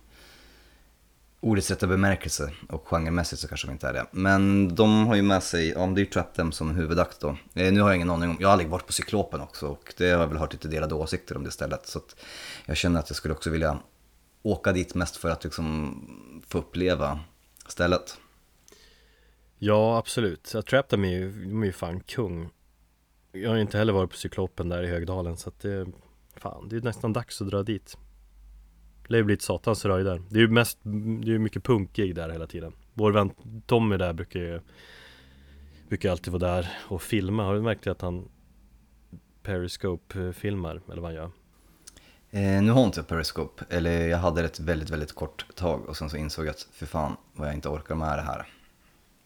[1.45, 4.07] ordets rätta bemärkelse och genremässigt så kanske de inte är det.
[4.11, 7.29] Men de har ju med sig, ja det är ju Trap Them som huvudakt då.
[7.55, 9.95] Eh, nu har jag ingen aning om, jag har aldrig varit på Cyklopen också och
[9.97, 11.87] det har jag väl hört lite delade åsikter om det stället.
[11.87, 12.17] Så att
[12.67, 13.79] jag känner att jag skulle också vilja
[14.43, 15.95] åka dit mest för att liksom
[16.49, 17.21] få uppleva
[17.67, 18.19] stället.
[19.59, 20.51] Ja, absolut.
[20.55, 22.49] Ja, Trap Them är ju, de är ju fan kung.
[23.33, 25.87] Jag har inte heller varit på Cyklopen där i Högdalen så att det,
[26.37, 27.97] fan, det är nästan dags att dra dit.
[29.07, 30.23] Det lär ju bli ett satans röj där.
[30.29, 32.73] Det är ju mest, det är ju mycket punkig där hela tiden.
[32.95, 33.31] Vår vän
[33.67, 34.61] Tommy där brukar ju,
[35.89, 37.45] brukar alltid vara där och filma.
[37.45, 38.29] Har du märkt att han
[39.43, 41.31] Periscope-filmar, eller vad han gör?
[42.31, 45.89] Eh, nu har inte jag Periscope, eller jag hade det ett väldigt, väldigt kort tag
[45.89, 48.47] och sen så insåg jag att för fan vad jag inte orkar med det här.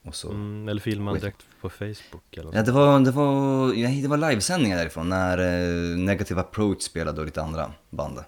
[0.03, 1.21] Och så, Mm, eller Skit.
[1.21, 5.99] direkt på Facebook eller ja det var, det var, det var livesändningar därifrån när eh,
[5.99, 8.19] Negative Approach spelade och lite andra band.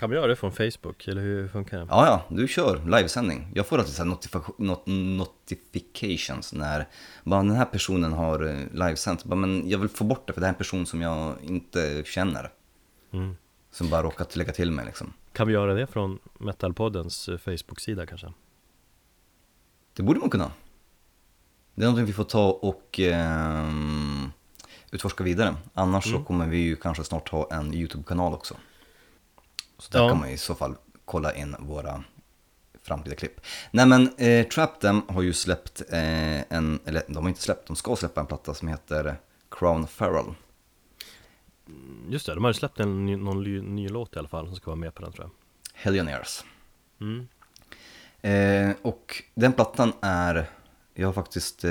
[0.00, 1.86] Kan vi göra det från Facebook, eller hur funkar det?
[1.90, 3.52] Ja, ja, du kör livesändning.
[3.54, 6.88] Jag får alltid så notifi- not notifications när
[7.24, 9.24] bara, den här personen har eh, livesänt.
[9.24, 11.34] Bara, Men jag vill få bort det för det här är en person som jag
[11.42, 12.52] inte känner.
[13.12, 13.36] Mm.
[13.70, 15.12] Som bara råkat lägga till mig liksom.
[15.32, 18.32] Kan vi göra det från Metalpoddens eh, Facebook-sida kanske?
[19.96, 20.50] Det borde man kunna.
[21.74, 24.30] Det är någonting vi får ta och ehm,
[24.90, 25.54] utforska vidare.
[25.74, 26.24] Annars så Mm.
[26.24, 28.54] kommer vi ju kanske snart ha en YouTube-kanal också.
[29.80, 30.08] Så där Ja.
[30.08, 30.74] kan man i så fall
[31.04, 32.04] kolla in våra
[32.82, 33.40] framtida klipp.
[33.70, 37.66] Nej men eh, Trap Them har ju släppt eh, en, eller de har inte släppt,
[37.66, 39.16] de ska släppa en platta som heter
[39.50, 40.34] Crown Feral.
[42.08, 44.46] Just det, de har ju släppt en ny, någon ny, ny låt i alla fall
[44.46, 45.30] som ska vara med på den tror jag
[45.74, 46.44] Hellionaires.
[47.00, 47.28] mm.
[48.22, 50.50] Eh, och den plattan är,
[50.94, 51.70] jag har faktiskt eh,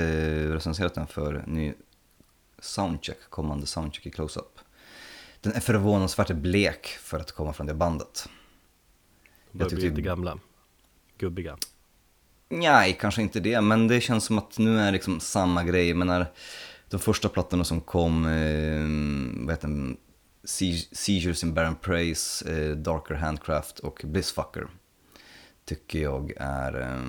[0.52, 1.74] recenserat den för ny
[2.58, 4.58] soundcheck, kommande soundcheck i close-up.
[5.40, 8.28] Den är förvånansvärt blek för att komma från det bandet.
[9.52, 10.38] De börjar bli tyckte- lite gamla.
[11.18, 11.58] Gubbiga.
[12.48, 15.88] Nej, kanske inte det, men det känns som att nu är liksom samma grej.
[15.88, 16.26] Jag menar,
[16.88, 19.96] de första plattorna som kom, eh, vad heter den?
[20.44, 24.66] Se- Seizures in Barren Praise, eh, Darker Handcraft och Blissfucker.
[25.64, 27.02] Tycker jag är eh,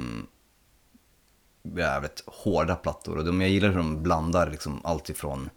[1.78, 3.18] jävligt hårda plattor.
[3.18, 5.50] Och de, jag gillar hur de blandar liksom allt ifrån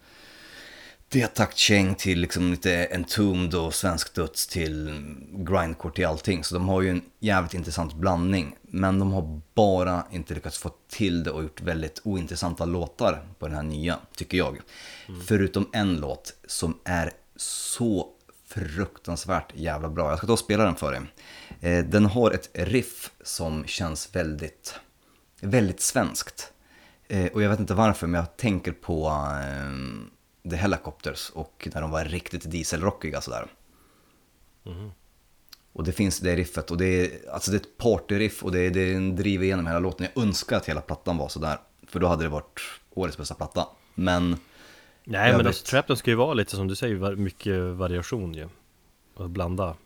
[1.14, 6.44] D-taktkäng till liksom lite entombed och svensk döds till grindcore till allting.
[6.44, 8.56] Så de har ju en jävligt intressant blandning.
[8.62, 13.46] Men de har bara inte lyckats få till det och gjort väldigt ointressanta låtar på
[13.46, 14.60] den här nya, tycker jag.
[15.26, 18.08] Förutom en låt som är så
[18.48, 20.08] fruktansvärt jävla bra.
[20.08, 21.00] Jag ska ta och spela den för dig.
[21.60, 24.74] Eh, den har ett riff som känns väldigt,
[25.40, 26.52] väldigt svenskt.
[27.08, 30.10] Eh, och jag vet inte varför, men jag tänker på ehm,
[30.50, 33.46] The Helicopters och när de var riktigt dieselrockiga sådär.
[35.72, 38.70] Och det finns det riffet och det är, alltså det är ett partyriff och det,
[38.70, 40.06] det driver igenom hela låten.
[40.14, 43.66] Jag önskar att hela plattan var sådär, för då hade det varit årets bästa platta.
[43.94, 44.38] Men Nej
[45.04, 45.46] men Övrigt.
[45.46, 48.48] alltså, Trapton ska ju vara lite som du säger, mycket variation ju.
[49.14, 49.76] Och blanda.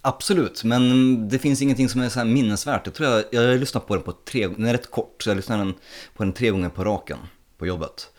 [0.00, 2.86] absolut, men det finns ingenting som är så här minnesvärt.
[2.86, 5.30] Jag tror jag, jag har lyssnat på den på tre, den är rätt kort, så
[5.30, 5.74] jag lyssnade den
[6.14, 7.18] på den tre gånger på raken
[7.58, 8.10] på jobbet.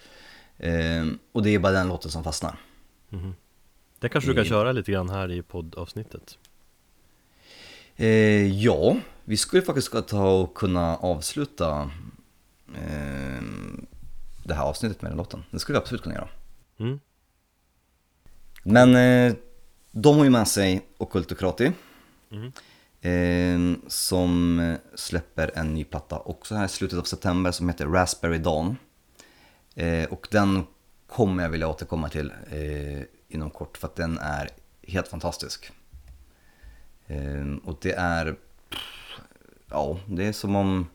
[0.58, 2.58] Ehm, och det är bara den låten som fastnar.
[4.00, 6.38] Det kanske du kan I- köra lite grann här i poddavsnittet.
[7.96, 11.92] Eh, ja, vi skulle faktiskt ta och kunna avsluta
[12.76, 13.42] eh,
[14.44, 15.44] det här avsnittet med den låten.
[15.52, 16.30] Det skulle vi absolut kunna göra.
[16.80, 17.00] Mm.
[18.64, 19.36] Men eh,
[19.92, 21.72] de har ju med sig Occultocrati.
[22.32, 22.52] Mm.
[23.02, 28.38] Eh, som släpper en ny platta också här i slutet av september som heter Raspberry
[28.38, 28.76] Dawn.
[29.76, 30.64] Eh, och den
[31.08, 34.50] kommer jag vilja återkomma till eh, inom kort för att den är
[34.82, 35.72] helt fantastisk.
[37.08, 38.36] Eh, och det är,
[39.70, 40.88] ja, det är som om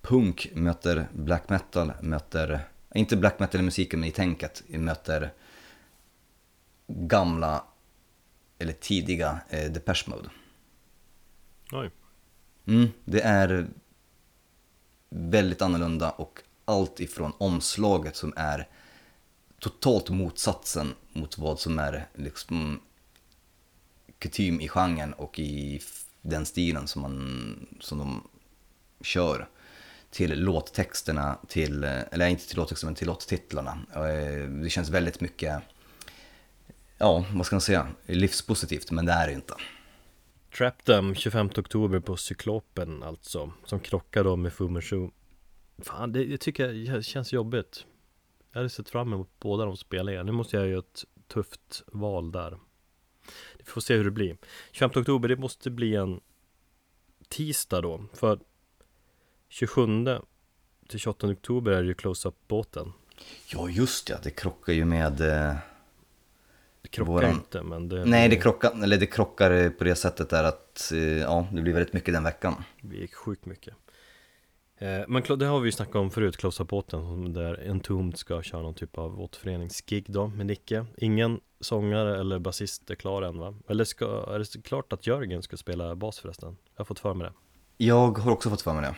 [0.00, 2.60] punk möter black metal, möter,
[2.94, 5.32] inte black metal i musiken men i tänket, möter
[6.86, 7.64] gamla
[8.58, 10.28] eller tidiga eh, Depeche Mode.
[11.72, 11.90] Oj.
[12.66, 13.66] Mm, det är
[15.08, 18.68] väldigt annorlunda och allt ifrån omslaget som är
[19.58, 22.80] totalt motsatsen mot vad som är liksom
[24.18, 25.80] kutym i genren och i
[26.22, 28.28] den stilen som, man, som de
[29.00, 29.48] kör.
[30.10, 33.78] Till låttexterna, till, eller inte till låttexterna men till låttitlarna.
[33.94, 35.62] Eh, det känns väldigt mycket,
[36.98, 39.54] ja vad ska man säga, livspositivt men det är det inte.
[40.58, 44.68] Trap Them 25 oktober på Cyklopen alltså Som krockar då med Fu
[45.78, 47.86] Fan det, det tycker jag känns jobbigt.
[48.52, 50.22] Jag hade sett fram emot båda de spelningarna.
[50.22, 52.58] Nu måste jag göra ett tufft val där.
[53.58, 54.36] Vi får se hur det blir.
[54.72, 56.20] 25 oktober det måste bli en
[57.28, 58.04] Tisdag då.
[58.14, 58.38] För
[59.48, 59.86] 27
[60.88, 62.92] till 28 oktober är det ju Close Up båten
[63.52, 65.54] Ja just ja, det krockar ju med eh,
[66.82, 70.30] Det krockar Våran- inte men det Nej, det krockar, eller det krockar på det sättet
[70.30, 72.54] där att eh, ja, det blir väldigt mycket den veckan.
[72.80, 73.74] Vi gick sjukt mycket
[74.78, 78.42] Men Clo- det har vi ju snackat om förut, Close Up-båten som Där Entombed ska
[78.42, 83.38] köra någon typ av återföreningsgig då med Nicke Ingen sångare eller basist är klar än
[83.38, 83.54] va?
[83.68, 86.56] Eller ska, är det klart att Jörgen ska spela bas förresten?
[86.74, 87.32] Jag har fått för mig det
[87.84, 88.96] Jag har också fått för mig det.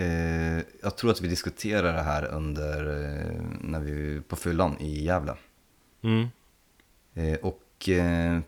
[0.00, 5.04] Eh, jag tror att vi diskuterade det här under, eh, när vi på fyllan i
[5.04, 5.34] Gävle.
[6.02, 6.28] mm.
[7.14, 8.38] Eh, och eh,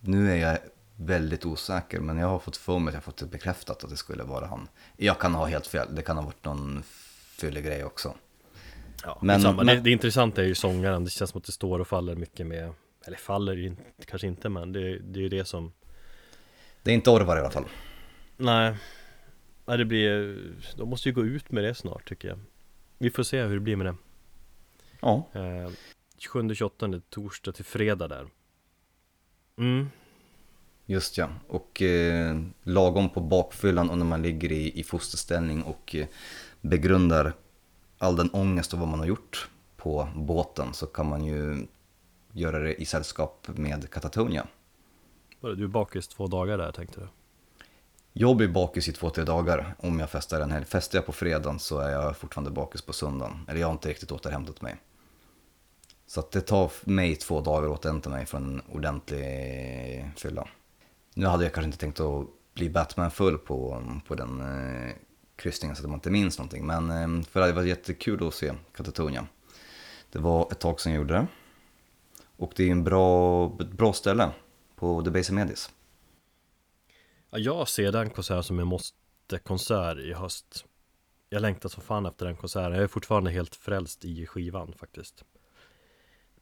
[0.00, 0.58] nu är jag
[0.98, 3.96] väldigt osäker, men jag har fått för mig att jag fått det bekräftat att det
[3.96, 4.68] skulle vara han.
[4.96, 6.82] Jag kan ha helt fel, det kan ha varit någon
[7.40, 8.14] fyllig grej också.
[9.04, 11.04] Ja, Men- men, det, det intressanta är ju sångaren.
[11.04, 12.72] Det känns som att det står och faller mycket med
[13.06, 13.76] Eller faller
[14.06, 15.72] kanske inte men det, det är ju det som
[16.82, 17.64] Det är inte Orvar i alla fall.
[18.36, 18.76] Nej.
[19.66, 20.38] Nej det blir
[20.76, 22.38] De måste ju gå ut med det snart tycker jag.
[22.98, 23.96] Vi får se hur det blir med det.
[25.00, 25.70] Ja, Eh,
[26.18, 28.26] 27-28 torsdag till fredag där.
[29.58, 29.90] Mm,
[30.90, 35.94] Just ja, och eh, lagom på bakfyllan och när man ligger i, i fosterställning och
[35.94, 36.06] eh,
[36.60, 37.32] begrundar
[37.98, 41.66] all den ångest och vad man har gjort på båten så kan man ju
[42.32, 44.46] göra det i sällskap med Katatonia.
[45.40, 47.08] Vadå, du bakis två dagar där tänkte du?
[48.12, 50.64] Jag blir bakis i två, tre dagar om jag festar en helg.
[50.64, 53.46] Festar jag på fredagen så är jag fortfarande bakis på söndagen.
[53.48, 54.76] Eller jag har inte riktigt återhämtat mig.
[56.06, 60.48] Så det tar mig två dagar att återhämta mig från en ordentlig fylla.
[61.18, 64.94] Nu hade jag kanske inte tänkt att bli Batman full på, på den eh,
[65.36, 66.66] kryssningen så att man inte minns någonting.
[66.66, 69.26] Men eh, för det var jättekul att se Katatonia.
[70.12, 71.26] Det var ett tag sedan jag gjorde det.
[72.36, 74.30] Och det är en bra, ett bra ställe
[74.76, 75.70] på The Base Medis.
[77.30, 80.64] Ja, jag ser den konserten som en måste-konsert i höst
[81.28, 85.24] Jag längtar så fan efter den konserten Jag är fortfarande helt frälst i skivan faktiskt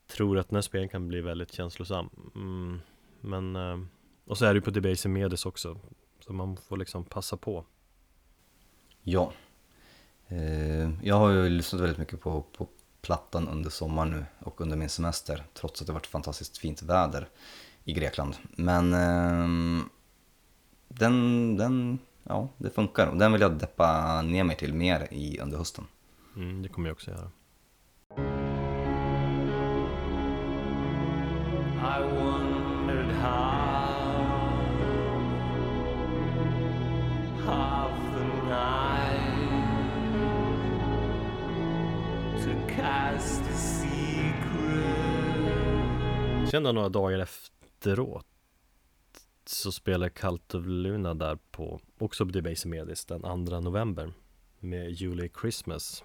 [0.06, 2.80] Tror att den här spelningen kan bli väldigt känslosam mm,
[3.20, 3.78] Men eh,
[4.26, 5.76] och så är det ju på Debase Medis också
[6.20, 7.64] Så man får liksom passa på
[9.02, 9.32] Ja.
[10.28, 12.68] Eh, Jag har ju lyssnat väldigt mycket på, på
[13.02, 15.44] plattan under sommaren nu och under min semester.
[15.54, 17.28] Trots att det varit fantastiskt fint väder
[17.84, 18.36] i Grekland.
[18.42, 19.82] Men ehm,
[20.88, 23.06] den, den, ja det funkar.
[23.06, 25.84] Och den vill jag deppa ner mig till mer i under hösten.
[26.36, 27.30] mm, Det kommer jag också göra
[46.50, 48.26] Sen då några dagar efteråt
[49.44, 54.12] Så spelar Cult of Luna där på Också på Debase Medis den 2 november
[54.60, 56.04] Med Julie Christmas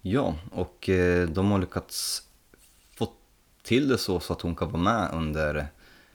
[0.00, 2.22] Ja, och eh, de har lyckats
[2.90, 3.12] få
[3.62, 5.66] till det så, så att hon kan vara med under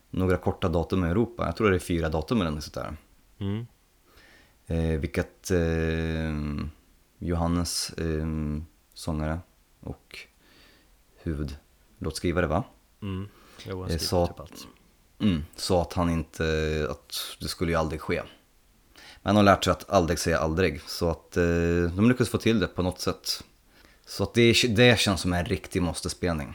[0.10, 1.46] några korta datum i Europa.
[1.46, 2.98] Jag tror det är fyra datum eller något sånt där.
[3.40, 3.68] mm.
[4.68, 6.34] Eh, vilket eh,
[7.18, 8.28] Johannes, eh,
[8.94, 9.40] sångare
[9.80, 10.20] och
[11.16, 12.64] huvudlåtskrivare va?
[13.04, 13.30] Mm.
[13.66, 14.68] Eh, skrivit så- typ allt
[15.20, 18.22] Mm, sa att han inte, att det skulle ju aldrig ske.
[19.22, 21.44] Men han har lärt sig att aldrig säga aldrig, så att eh,
[21.96, 23.44] de lyckades få till det på något sätt.
[24.06, 26.54] Så att det, det känns som en riktig måste-spelning.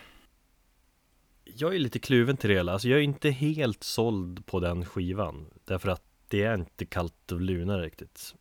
[1.44, 4.84] Jag är lite kluven till det hela, alltså jag är inte helt såld på den
[4.84, 8.34] skivan Därför att det är inte kallt och luna riktigt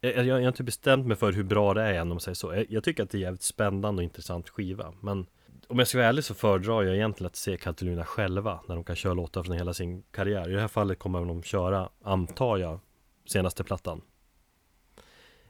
[0.00, 2.20] jag, jag, jag har inte bestämt mig för hur bra det är än om man
[2.20, 5.26] säger så jag, jag tycker att det är jävligt spännande och intressant skiva Men
[5.68, 8.84] om jag ska vara ärlig så föredrar jag egentligen att se Kallt själva När de
[8.84, 10.50] kan köra låtar från hela sin karriär.
[10.50, 12.80] I det här fallet kommer de köra, antar jag,
[13.26, 14.00] senaste plattan.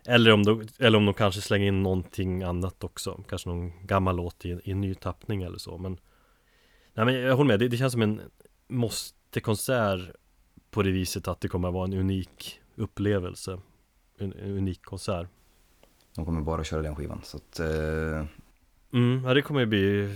[0.07, 3.25] Eller om, de, eller om de kanske slänger in någonting annat också.
[3.29, 5.79] Kanske någon gammal låt i, i en ny tappning eller så.
[5.79, 5.99] Men
[6.95, 8.21] Nej men jag håller med, det, det känns som en
[8.69, 10.01] måste-konsert
[10.71, 13.61] På det viset att det kommer att vara en unik upplevelse.
[14.19, 15.29] En, en unik konsert.
[16.15, 17.21] De kommer bara köra den skivan.
[17.25, 18.25] Så att, eh,
[18.93, 20.09] Mm, ja det kommer ju bli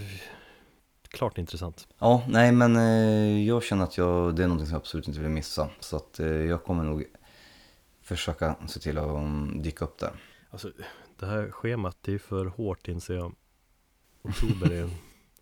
[1.09, 4.81] Klart intressant ja, nej men eh, jag känner att jag, det är någonting som jag
[4.81, 5.68] absolut inte vill missa.
[5.81, 7.05] Så att eh, jag kommer nog
[8.03, 10.12] försöka se till att um, dyka upp där.
[10.51, 10.72] Alltså
[11.18, 13.35] det här schemat det är för hårt inser jag
[14.22, 14.91] Oktober är en,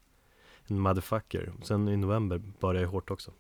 [0.67, 3.33] en motherfucker Sen i november börjar det hårt också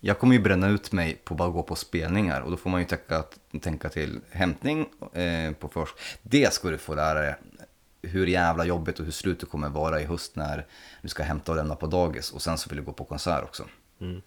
[0.00, 2.80] Jag kommer ju bränna ut mig på bara gå på spelningar och då får man
[2.80, 3.24] ju tänka,
[3.60, 5.94] tänka till hämtning eh, på först.
[6.22, 7.34] Det ska du få lära dig
[8.06, 10.66] hur jävla jobbigt och hur slut det kommer vara i höst när
[11.02, 13.44] du ska hämta och lämna på dagis och sen så vill du gå på konsert
[13.44, 13.64] också.
[14.00, 14.22] mm.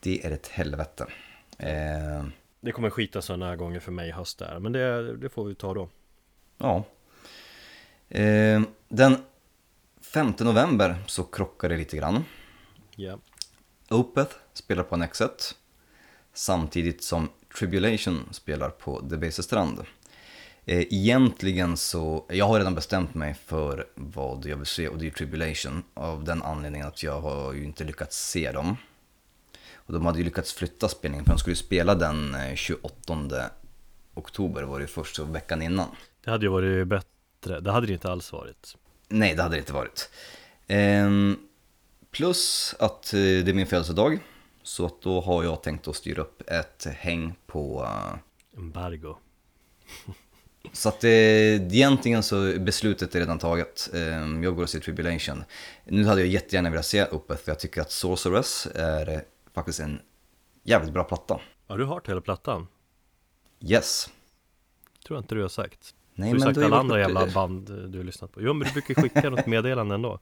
[0.00, 1.06] Det är ett helvete.
[1.58, 2.24] Eh,
[2.60, 5.54] Det kommer skita sådana gånger för mig i höst där Men det, det får vi
[5.54, 5.88] ta då
[6.58, 6.84] ja.
[8.08, 9.16] Eh, den
[10.00, 12.24] 5 november så krockar det lite grann.
[12.96, 13.18] Ja
[13.90, 15.54] Opeth spelar på Annexet
[16.32, 17.28] samtidigt som
[17.58, 19.78] Tribulation spelar på The Base Strand.
[19.78, 19.84] Eh,
[20.68, 25.10] Egentligen så, jag har redan bestämt mig för vad jag vill se och det är
[25.10, 28.76] Tribulation av den anledningen att jag har ju inte lyckats se dem.
[29.74, 33.50] Och de hade ju lyckats flytta spelningen för de skulle ju spela den eh, 28
[34.14, 35.88] oktober var det först så veckan innan.
[36.24, 38.76] Det hade ju varit bättre Det hade det inte alls varit
[39.08, 40.10] Nej, det hade det inte varit.
[40.66, 41.36] Ehm,
[42.10, 44.18] plus att eh, det är min födelsedag.
[44.62, 47.84] Så att då har jag tänkt att styra upp ett häng på...
[47.84, 49.16] eh, Embargo
[50.72, 53.90] så att eh, egentligen så beslutet är redan taget.
[53.94, 55.44] Ehm, jag går och ser Tribulation.
[55.84, 59.20] Nu hade jag jättegärna velat se Uppeth för jag tycker att Sorceress är eh,
[59.54, 60.00] faktiskt en
[60.62, 61.40] jävligt bra platta.
[61.66, 62.66] Har du hört hela plattan?
[63.60, 64.08] Yes.
[65.06, 67.76] Tror inte du har sagt Nej, Du har men sagt alla andra jävla band eh,
[67.76, 70.18] du har lyssnat på Jo men du brukar skicka något meddelande ändå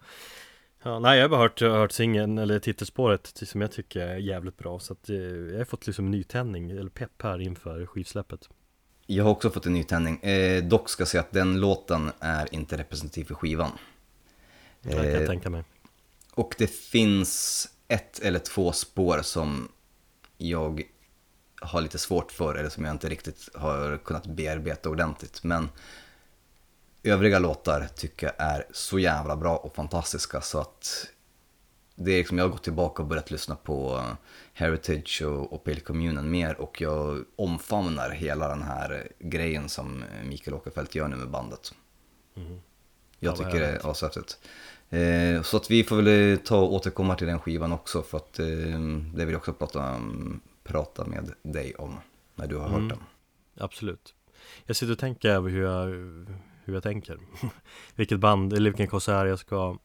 [0.83, 4.57] ja, Nej jag har bara hört, hört singeln eller titelspåret som jag tycker är jävligt
[4.57, 8.49] bra Så att eh, jag har fått liksom nytändning eller pepp här inför skivsläppet
[9.07, 10.23] Jag har också fått en ny tändning.
[10.23, 13.71] Eh, dock ska jag säga att den låten är inte representativ för skivan.
[14.83, 15.65] Kan jag Eh, tänka mig
[16.33, 19.69] Och det finns ett eller två spår som
[20.39, 20.83] jag
[21.61, 25.45] har lite svårt för eller som jag inte riktigt har kunnat bearbeta ordentligt.
[25.45, 25.69] Men
[27.03, 31.07] övriga låtar tycker jag är så jävla bra och fantastiska så att
[31.95, 34.15] det är liksom, jag har gått tillbaka och börjat lyssna på eh,
[34.53, 40.55] Heritage och, och Pale Communion mer och jag omfamnar hela den här grejen som Mikael
[40.55, 41.75] Åkerfeldt gör nu med bandet.
[42.35, 42.61] Mhm.
[43.19, 44.39] Jag Ja, tycker det är ashäftigt.
[44.91, 48.19] Eh, så att vi får väl eh, ta och återkomma till den skivan också för
[48.19, 48.47] att eh,
[49.15, 50.01] det vill jag också prata,
[50.65, 51.97] prata med dig om
[52.35, 52.81] när du har Mm.
[52.83, 52.99] hört den.
[53.65, 54.15] Absolut
[54.67, 55.87] Jag sitter och tänker över hur jag,
[56.65, 57.19] hur jag tänker
[57.95, 59.79] Vilket band, eller vilken konsert jag ska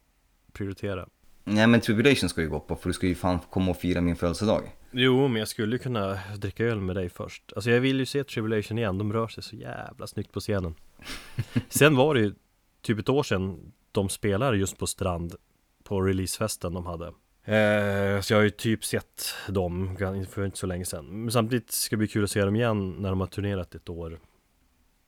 [0.52, 1.08] prioritera
[1.50, 4.02] Nej men Tribulation ska ju gå på för du ska ju fan komma och fira
[4.02, 4.62] min födelsedag.
[4.92, 7.54] Jo, men jag skulle ju kunna dricka öl med dig först.
[7.56, 10.76] Alltså jag vill ju se Tribulation igen, de rör sig så jävla snyggt på scenen.
[11.70, 12.34] Sen var det ju
[12.82, 15.36] typ ett år sedan de spelade just på Strand
[15.84, 17.08] På releasefesten de hade.
[17.44, 19.98] Eh, Så jag har ju typ sett dem
[20.30, 21.06] för inte så länge sedan.
[21.06, 23.90] Men samtidigt ska det bli kul att se dem igen när de har turnerat ett
[23.90, 24.20] år.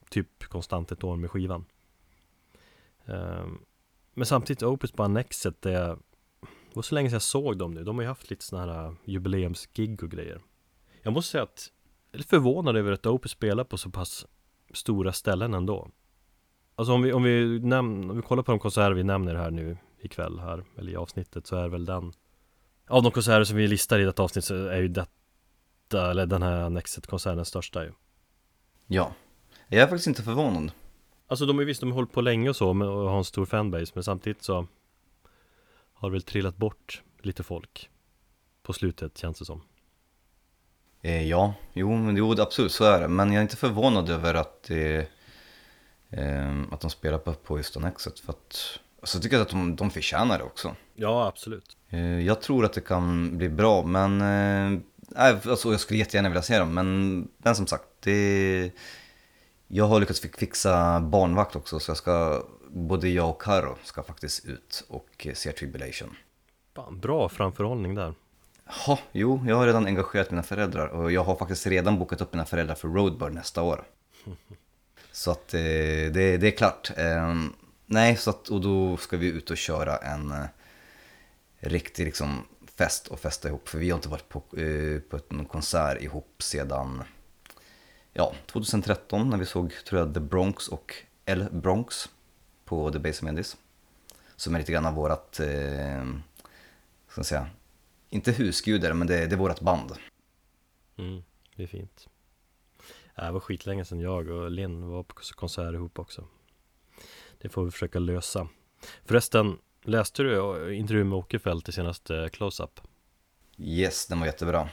[0.09, 1.65] Typ konstant ett år med skivan.
[3.05, 3.45] Eh,
[4.13, 5.97] Men samtidigt Opus på Annexet är
[6.71, 7.83] det var så länge sedan jag såg dem nu.
[7.83, 10.41] De har ju haft lite sådana här jubileumsgig och grejer.
[11.01, 11.71] Jag måste säga att
[12.11, 14.25] jag är lite förvånad över att Opus spelar på så pass
[14.73, 15.89] stora ställen ändå.
[16.75, 19.51] Alltså om vi, om vi, näm- om vi kollar på de konserter vi nämner här
[19.51, 22.13] nu ikväll här, eller i avsnittet, så är väl den
[22.87, 26.43] Av de konserter som vi listar i detta avsnitt så är ju detta, eller den
[26.43, 27.91] här Nexet-konserten största ju.
[28.87, 29.13] Ja.
[29.67, 30.71] Jag är faktiskt inte förvånad.
[31.27, 33.45] Alltså de är visst, de har hållit på länge och så och har en stor
[33.45, 34.67] fanbase, men samtidigt så
[36.01, 37.89] har väl trillat bort lite folk
[38.63, 39.61] på slutet känns det som.
[41.01, 43.07] Eh, ja, jo, men jo, absolut så är det.
[43.07, 45.07] Men jag är inte förvånad över att, det,
[46.09, 48.19] eh, att de spelar på, på just Annexet.
[48.19, 50.75] För att, alltså, jag tycker att de, de förtjänar det också.
[50.95, 51.77] Ja, absolut.
[51.89, 56.29] Eh, Jag tror att det kan bli bra, men eh, nej, alltså, jag skulle jättegärna
[56.29, 56.73] vilja se dem.
[56.73, 58.71] Men, men som sagt, det,
[59.67, 62.43] jag har lyckats fi- fixa barnvakt också, så jag ska,
[62.73, 66.15] både jag och Karo ska faktiskt ut och eh, se Tribulation.
[66.75, 68.13] Fan, bra framförhållning där.
[68.87, 72.33] Ja, jo, jag har redan engagerat mina föräldrar och jag har faktiskt redan bokat upp
[72.33, 73.83] mina föräldrar för Roadburn nästa år.
[75.11, 76.91] Så att eh, det, det är klart.
[76.97, 77.35] Eh,
[77.85, 80.45] nej, så att, och då ska vi ut och köra en eh,
[81.59, 82.47] riktig liksom,
[82.77, 83.69] fest och festa ihop.
[83.69, 84.39] För vi har inte varit på,
[85.09, 87.03] på någon konsert ihop sedan
[88.13, 90.95] ja, 2013 när vi såg, tror jag, The Bronx och
[91.25, 92.09] El Bronx
[92.71, 93.57] på The Base Medis.
[94.35, 96.05] Som är lite grann av vårat, eh,
[97.07, 97.47] ska säga,
[98.09, 99.91] inte husgudar, men det, det är vårt band.
[100.97, 101.23] Mm,
[101.55, 102.07] det är fint.
[103.17, 106.27] Äh, Det var skitlänge sedan jag och Linn var på konsert ihop också.
[107.41, 108.47] Det får vi försöka lösa.
[109.05, 110.37] Förresten, läste du
[110.69, 112.81] eh, intervjun med Åkerfeldt i senaste close-up?
[113.57, 114.69] Yes, den var jättebra.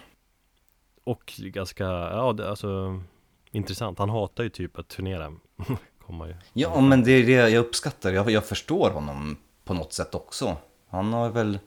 [1.04, 3.02] Och ganska, ja det, alltså
[3.50, 3.98] intressant.
[3.98, 5.32] Han hatar ju typ att turnera.
[6.08, 6.34] Kommer ju.
[6.52, 8.12] Ja, men det är det jag uppskattar.
[8.12, 10.56] Jag, jag förstår honom på något sätt också.
[10.88, 11.58] Han har väl...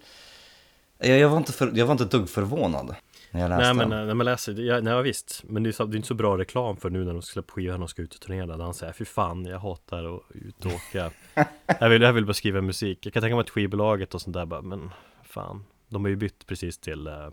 [0.97, 2.95] Jag, jag, var, inte för, jag var inte ett dugg förvånad
[3.31, 4.07] när jag läste Nej men den.
[4.07, 6.13] när man läser, det- ja, nej visst Men det är, så, det är inte så
[6.13, 8.63] bra reklam för nu när de ska släppa skivan och ska ut och turnera Där
[8.63, 11.11] han säger fy fan jag hatar att ut och åka
[11.79, 14.33] jag, vill, jag vill bara skriva musik Jag kan tänka mig att skivbolaget och sånt
[14.33, 14.89] där bara Men
[15.23, 17.29] fan De har ju bytt precis till uh,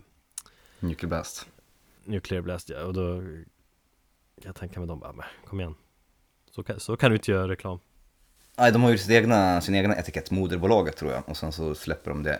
[0.79, 1.47] Nuclear Blast.
[2.03, 3.23] Nuclear Blast ja, och då
[4.43, 5.75] Jag tänka mig de bara men kom igen
[6.59, 7.79] så kan, så kan du inte göra reklam
[8.57, 11.29] Nej, de har ju sin egna, sin egna etikett, moderbolaget tror jag.
[11.29, 12.39] Och sen så släpper de det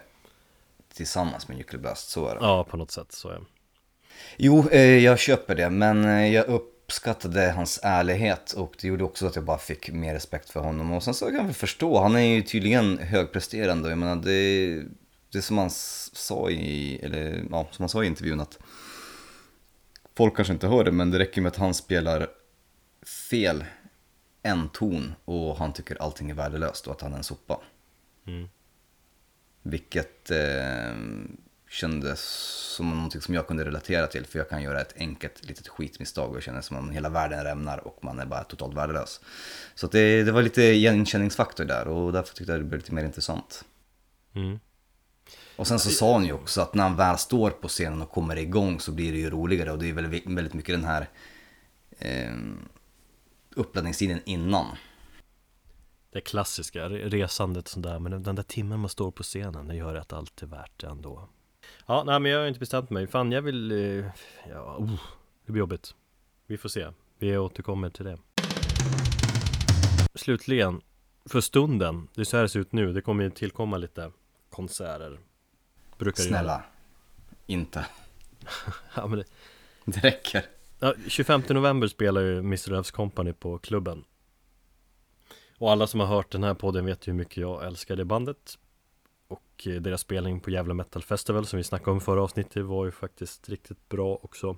[0.93, 2.41] tillsammans med Nuclear Blast, så är det.
[2.41, 3.41] Ja på något sätt så är
[4.37, 9.27] Jo, eh, jag köper det, men eh, jag uppskattade hans ärlighet och det gjorde också
[9.27, 10.93] att jag bara fick mer respekt för honom.
[10.93, 13.89] Och sen så kan jag väl förstå, han är ju tydligen högpresterande.
[13.89, 14.83] Jag menar, det,
[15.31, 18.59] det som han sa i, eller ja, som han sa i intervjun att
[20.17, 22.27] folk kanske inte hör det, men det räcker med att han spelar
[23.29, 23.63] fel
[24.41, 27.61] en ton och han tycker allting är värdelöst och att han är en sopa.
[28.27, 28.49] mm.
[29.61, 30.95] Vilket eh,
[31.69, 32.21] kändes
[32.75, 34.25] som någonting som jag kunde relatera till.
[34.25, 37.43] För jag kan göra ett enkelt litet skitmisstag och jag känner som om hela världen
[37.43, 39.21] rämnar och man är bara totalt värdelös.
[39.75, 43.03] Så det, det var lite igenkänningsfaktor där och därför tyckte jag det blev lite mer
[43.03, 43.65] intressant.
[44.35, 44.59] Mm.
[45.55, 48.11] Och sen så sa han ju också att när han väl står på scenen och
[48.11, 51.09] kommer igång så blir det ju roligare och det är väldigt, väldigt mycket den här
[51.99, 52.33] eh,
[53.55, 54.65] uppladdningstiden innan.
[56.11, 59.67] Det klassiska, re- resandet och sånt där Men den där timmen man står på scenen
[59.67, 61.29] Det gör att allt är värt det ändå
[61.85, 64.05] Ja, nej men jag har inte bestämt mig Fan jag vill eh,
[64.49, 64.99] Ja, oh,
[65.45, 65.95] det blir jobbigt
[66.47, 66.87] Vi får se
[67.17, 68.17] Vi återkommer till det
[70.15, 70.81] Slutligen
[71.25, 74.11] För stunden Det är så här det ser ut nu Det kommer ju tillkomma lite
[74.49, 75.19] konserter
[75.97, 76.39] Brukar det göra.
[76.39, 76.63] Snälla,
[77.45, 77.85] inte.
[78.95, 79.25] Ja, men det,
[79.85, 80.45] Det räcker.
[80.79, 82.69] Ja, 25 november spelar ju Mr.
[82.71, 84.03] Loves Company på klubben
[85.57, 88.05] Och alla som har hört den här podden vet ju hur mycket jag älskar det
[88.05, 88.57] bandet
[89.27, 92.85] Och eh, deras spelning på Jävla Metal Festival som vi snackade om förra avsnittet var
[92.85, 94.57] ju faktiskt riktigt bra också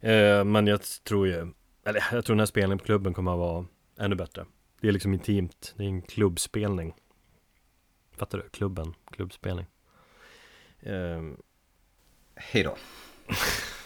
[0.00, 1.52] eh, Men jag tror ju
[1.84, 3.66] Eller jag tror den här spelningen på klubben kommer att vara
[3.98, 4.46] ännu bättre
[4.80, 6.94] Det är liksom intimt, det är en klubbspelning
[8.16, 8.48] Fattar du?
[8.48, 9.66] Klubben, klubbspelning
[10.82, 11.36] Ehm,
[12.34, 12.76] Hej då.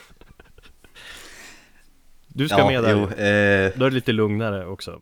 [2.36, 5.00] Du ska med där, jo, eh, då är det lite lugnare också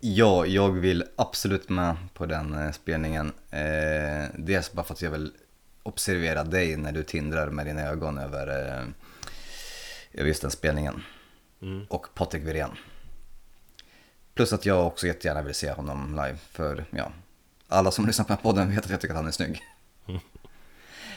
[0.00, 3.32] ja, jag vill absolut med på den eh, spelningen.
[3.50, 5.32] Eh, dels bara för att jag vill
[5.82, 8.84] observera dig när du tindrar med dina ögon över, eh,
[10.12, 11.02] över just den spelningen.
[11.62, 11.86] mm.
[11.88, 12.70] och Patrik Wirén.
[14.34, 17.12] Plus att jag också jättegärna vill se honom live, för ja,
[17.68, 19.60] alla som lyssnar på den här podden vet att jag tycker att han är snygg.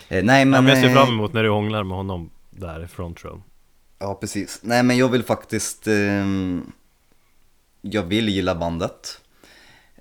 [0.09, 0.67] Eh, nej Ja, men...
[0.67, 3.41] jag ser eh, fram emot när du hånglar med honom där i front row
[4.03, 4.59] Ja, precis.
[4.61, 5.87] Nej men jag vill faktiskt...
[5.87, 6.25] Eh,
[7.81, 9.21] jag vill gilla bandet.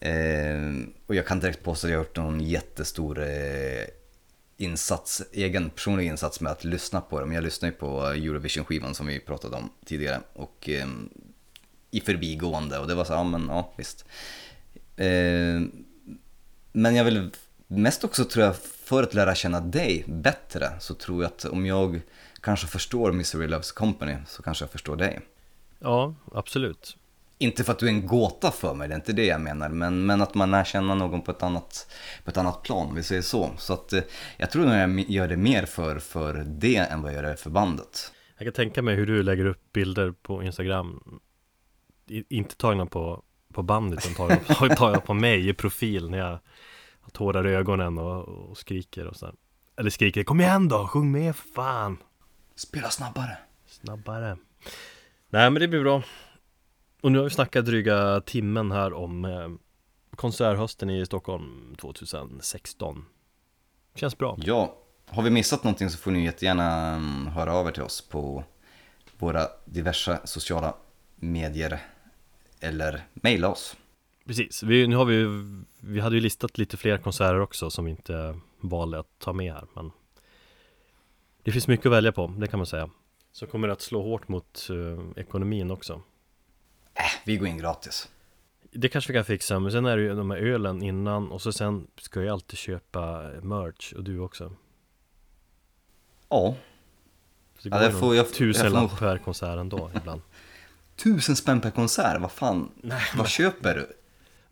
[0.00, 3.84] Eh, och jag kan direkt påstå att jag har gjort någon jättestor eh,
[4.57, 7.32] insats, egen personlig insats med att lyssna på dem.
[7.32, 10.20] Jag lyssnar ju på Eurovision-skivan som vi pratade om tidigare.
[10.32, 10.86] Och eh,
[11.90, 14.05] i förbigående och det var så, ja men ja visst.
[14.96, 15.84] Ehm,
[16.72, 17.30] men jag vill
[17.66, 21.66] mest också tror jag, för att lära känna dig bättre så tror jag att om
[21.66, 22.00] jag
[22.43, 25.20] kanske förstår Misery Loves Company så kanske jag förstår dig.
[25.78, 26.97] Ja, absolut
[27.38, 29.68] Inte för att du är en gåta för mig, det är inte det jag menar,
[29.68, 31.93] men, men att man lär känna någon på ett annat,
[32.24, 33.51] på ett annat plan, om vi säger så.
[33.59, 34.03] Så att eh,
[34.36, 37.36] jag tror nog jag gör det mer för, för det än vad jag gör det
[37.36, 38.12] för bandet.
[38.38, 41.20] Jag kan tänka mig hur du lägger upp bilder på Instagram
[42.09, 43.22] I, Inte tagna på,
[43.53, 46.38] på bandet utan tagna, tagna på mig i profil när jag
[47.01, 49.32] har tårar i ögonen och, och skriker och så.
[49.76, 51.99] Eller skriker 'Kom igen då, sjung med fan'
[52.55, 53.36] Spela snabbare.
[53.66, 54.36] Snabbare.
[55.30, 56.03] Nej men det blir bra.
[57.00, 59.48] Och nu har vi snackat dryga timmen här om eh,
[60.16, 63.05] Konserthösten i Stockholm 2016
[63.94, 64.38] Känns bra.
[64.40, 64.76] Ja,
[65.07, 68.44] har vi missat någonting så får ni jättegärna mm, höra av er till oss på
[69.18, 70.74] våra diverse sociala
[71.16, 71.78] medier
[72.61, 73.76] eller mejla oss.
[74.26, 75.26] Precis, vi, nu har vi
[75.80, 79.53] Vi hade ju listat lite fler konserter också som vi inte valde att ta med
[79.53, 79.90] här men
[81.43, 82.90] Det finns mycket att välja på, det kan man säga.
[83.32, 85.93] Så kommer det att slå hårt mot eh, ekonomin också?
[86.95, 88.09] Äh, vi går in gratis.
[88.72, 91.43] Det kanske vi kan fixa, men sen är det ju de här ölen innan och
[91.43, 94.53] så sen ska jag alltid köpa merch och du också.
[96.28, 96.55] Ja,
[97.59, 99.59] Så det Ja, går det ju får någon jag- tusen jag får- lapp per konsert
[99.59, 100.20] ändå ibland.
[100.97, 102.70] Tusen spänn per konsert, vad fan,
[103.16, 103.93] vad köper du?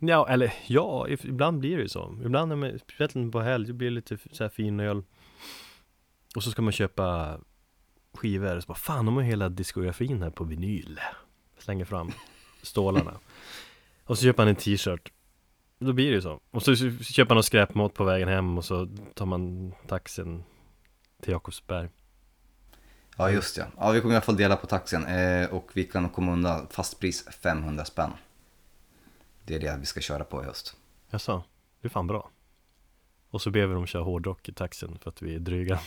[0.07, 2.17] Ja, eller ja, ibland blir det ju så.
[2.25, 5.03] Ibland speciellt på helg, det blir lite så här fin öl
[6.35, 7.37] Och så ska man köpa
[8.13, 10.99] skivor, så bara fan de har hela diskografin här på vinyl.
[11.57, 12.11] Slänger fram
[12.61, 13.13] stålarna.
[14.05, 15.11] Och så köper man en t-shirt.
[15.79, 16.39] Då blir det ju så.
[16.51, 20.43] Och så köper man någon skräpmat på vägen hem och så tar man taxin
[21.21, 21.89] till Jakobsberg.
[23.17, 25.83] Ja just ja, ja vi kommer i alla fall dela på taxin eh, och vi
[25.83, 28.11] kan komma undan fastpris 500 spänn.
[29.45, 30.75] Det är det vi ska köra på i höst.
[31.09, 31.43] Jaså,
[31.81, 32.29] det är fan bra
[33.31, 35.79] och så ber vi dem köra hårdrock i taxin för att vi är dryga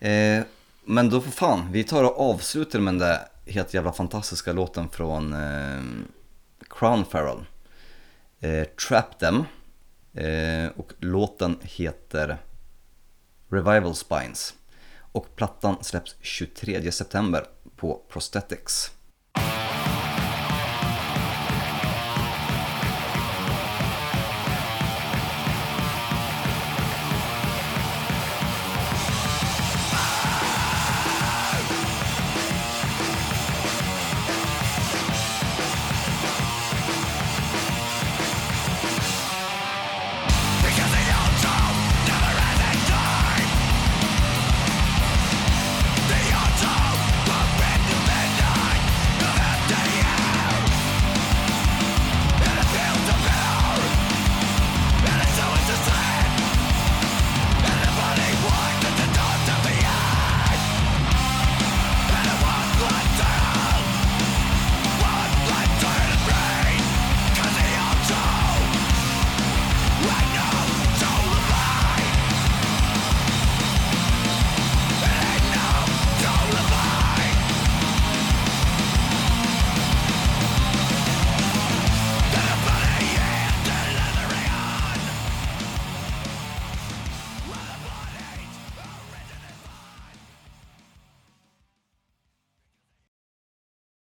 [0.00, 0.42] Eh,
[0.84, 4.88] men då för fan, vi tar och avslutar med den där helt jävla fantastiska låten
[4.88, 5.82] från eh,
[6.68, 7.44] Crown Feral
[8.40, 9.44] Eh, Trap Them.
[10.14, 12.38] Eh, och låten heter
[13.48, 14.54] Revival Spines.
[15.12, 18.90] Och plattan släpps 23 september på Prosthetics.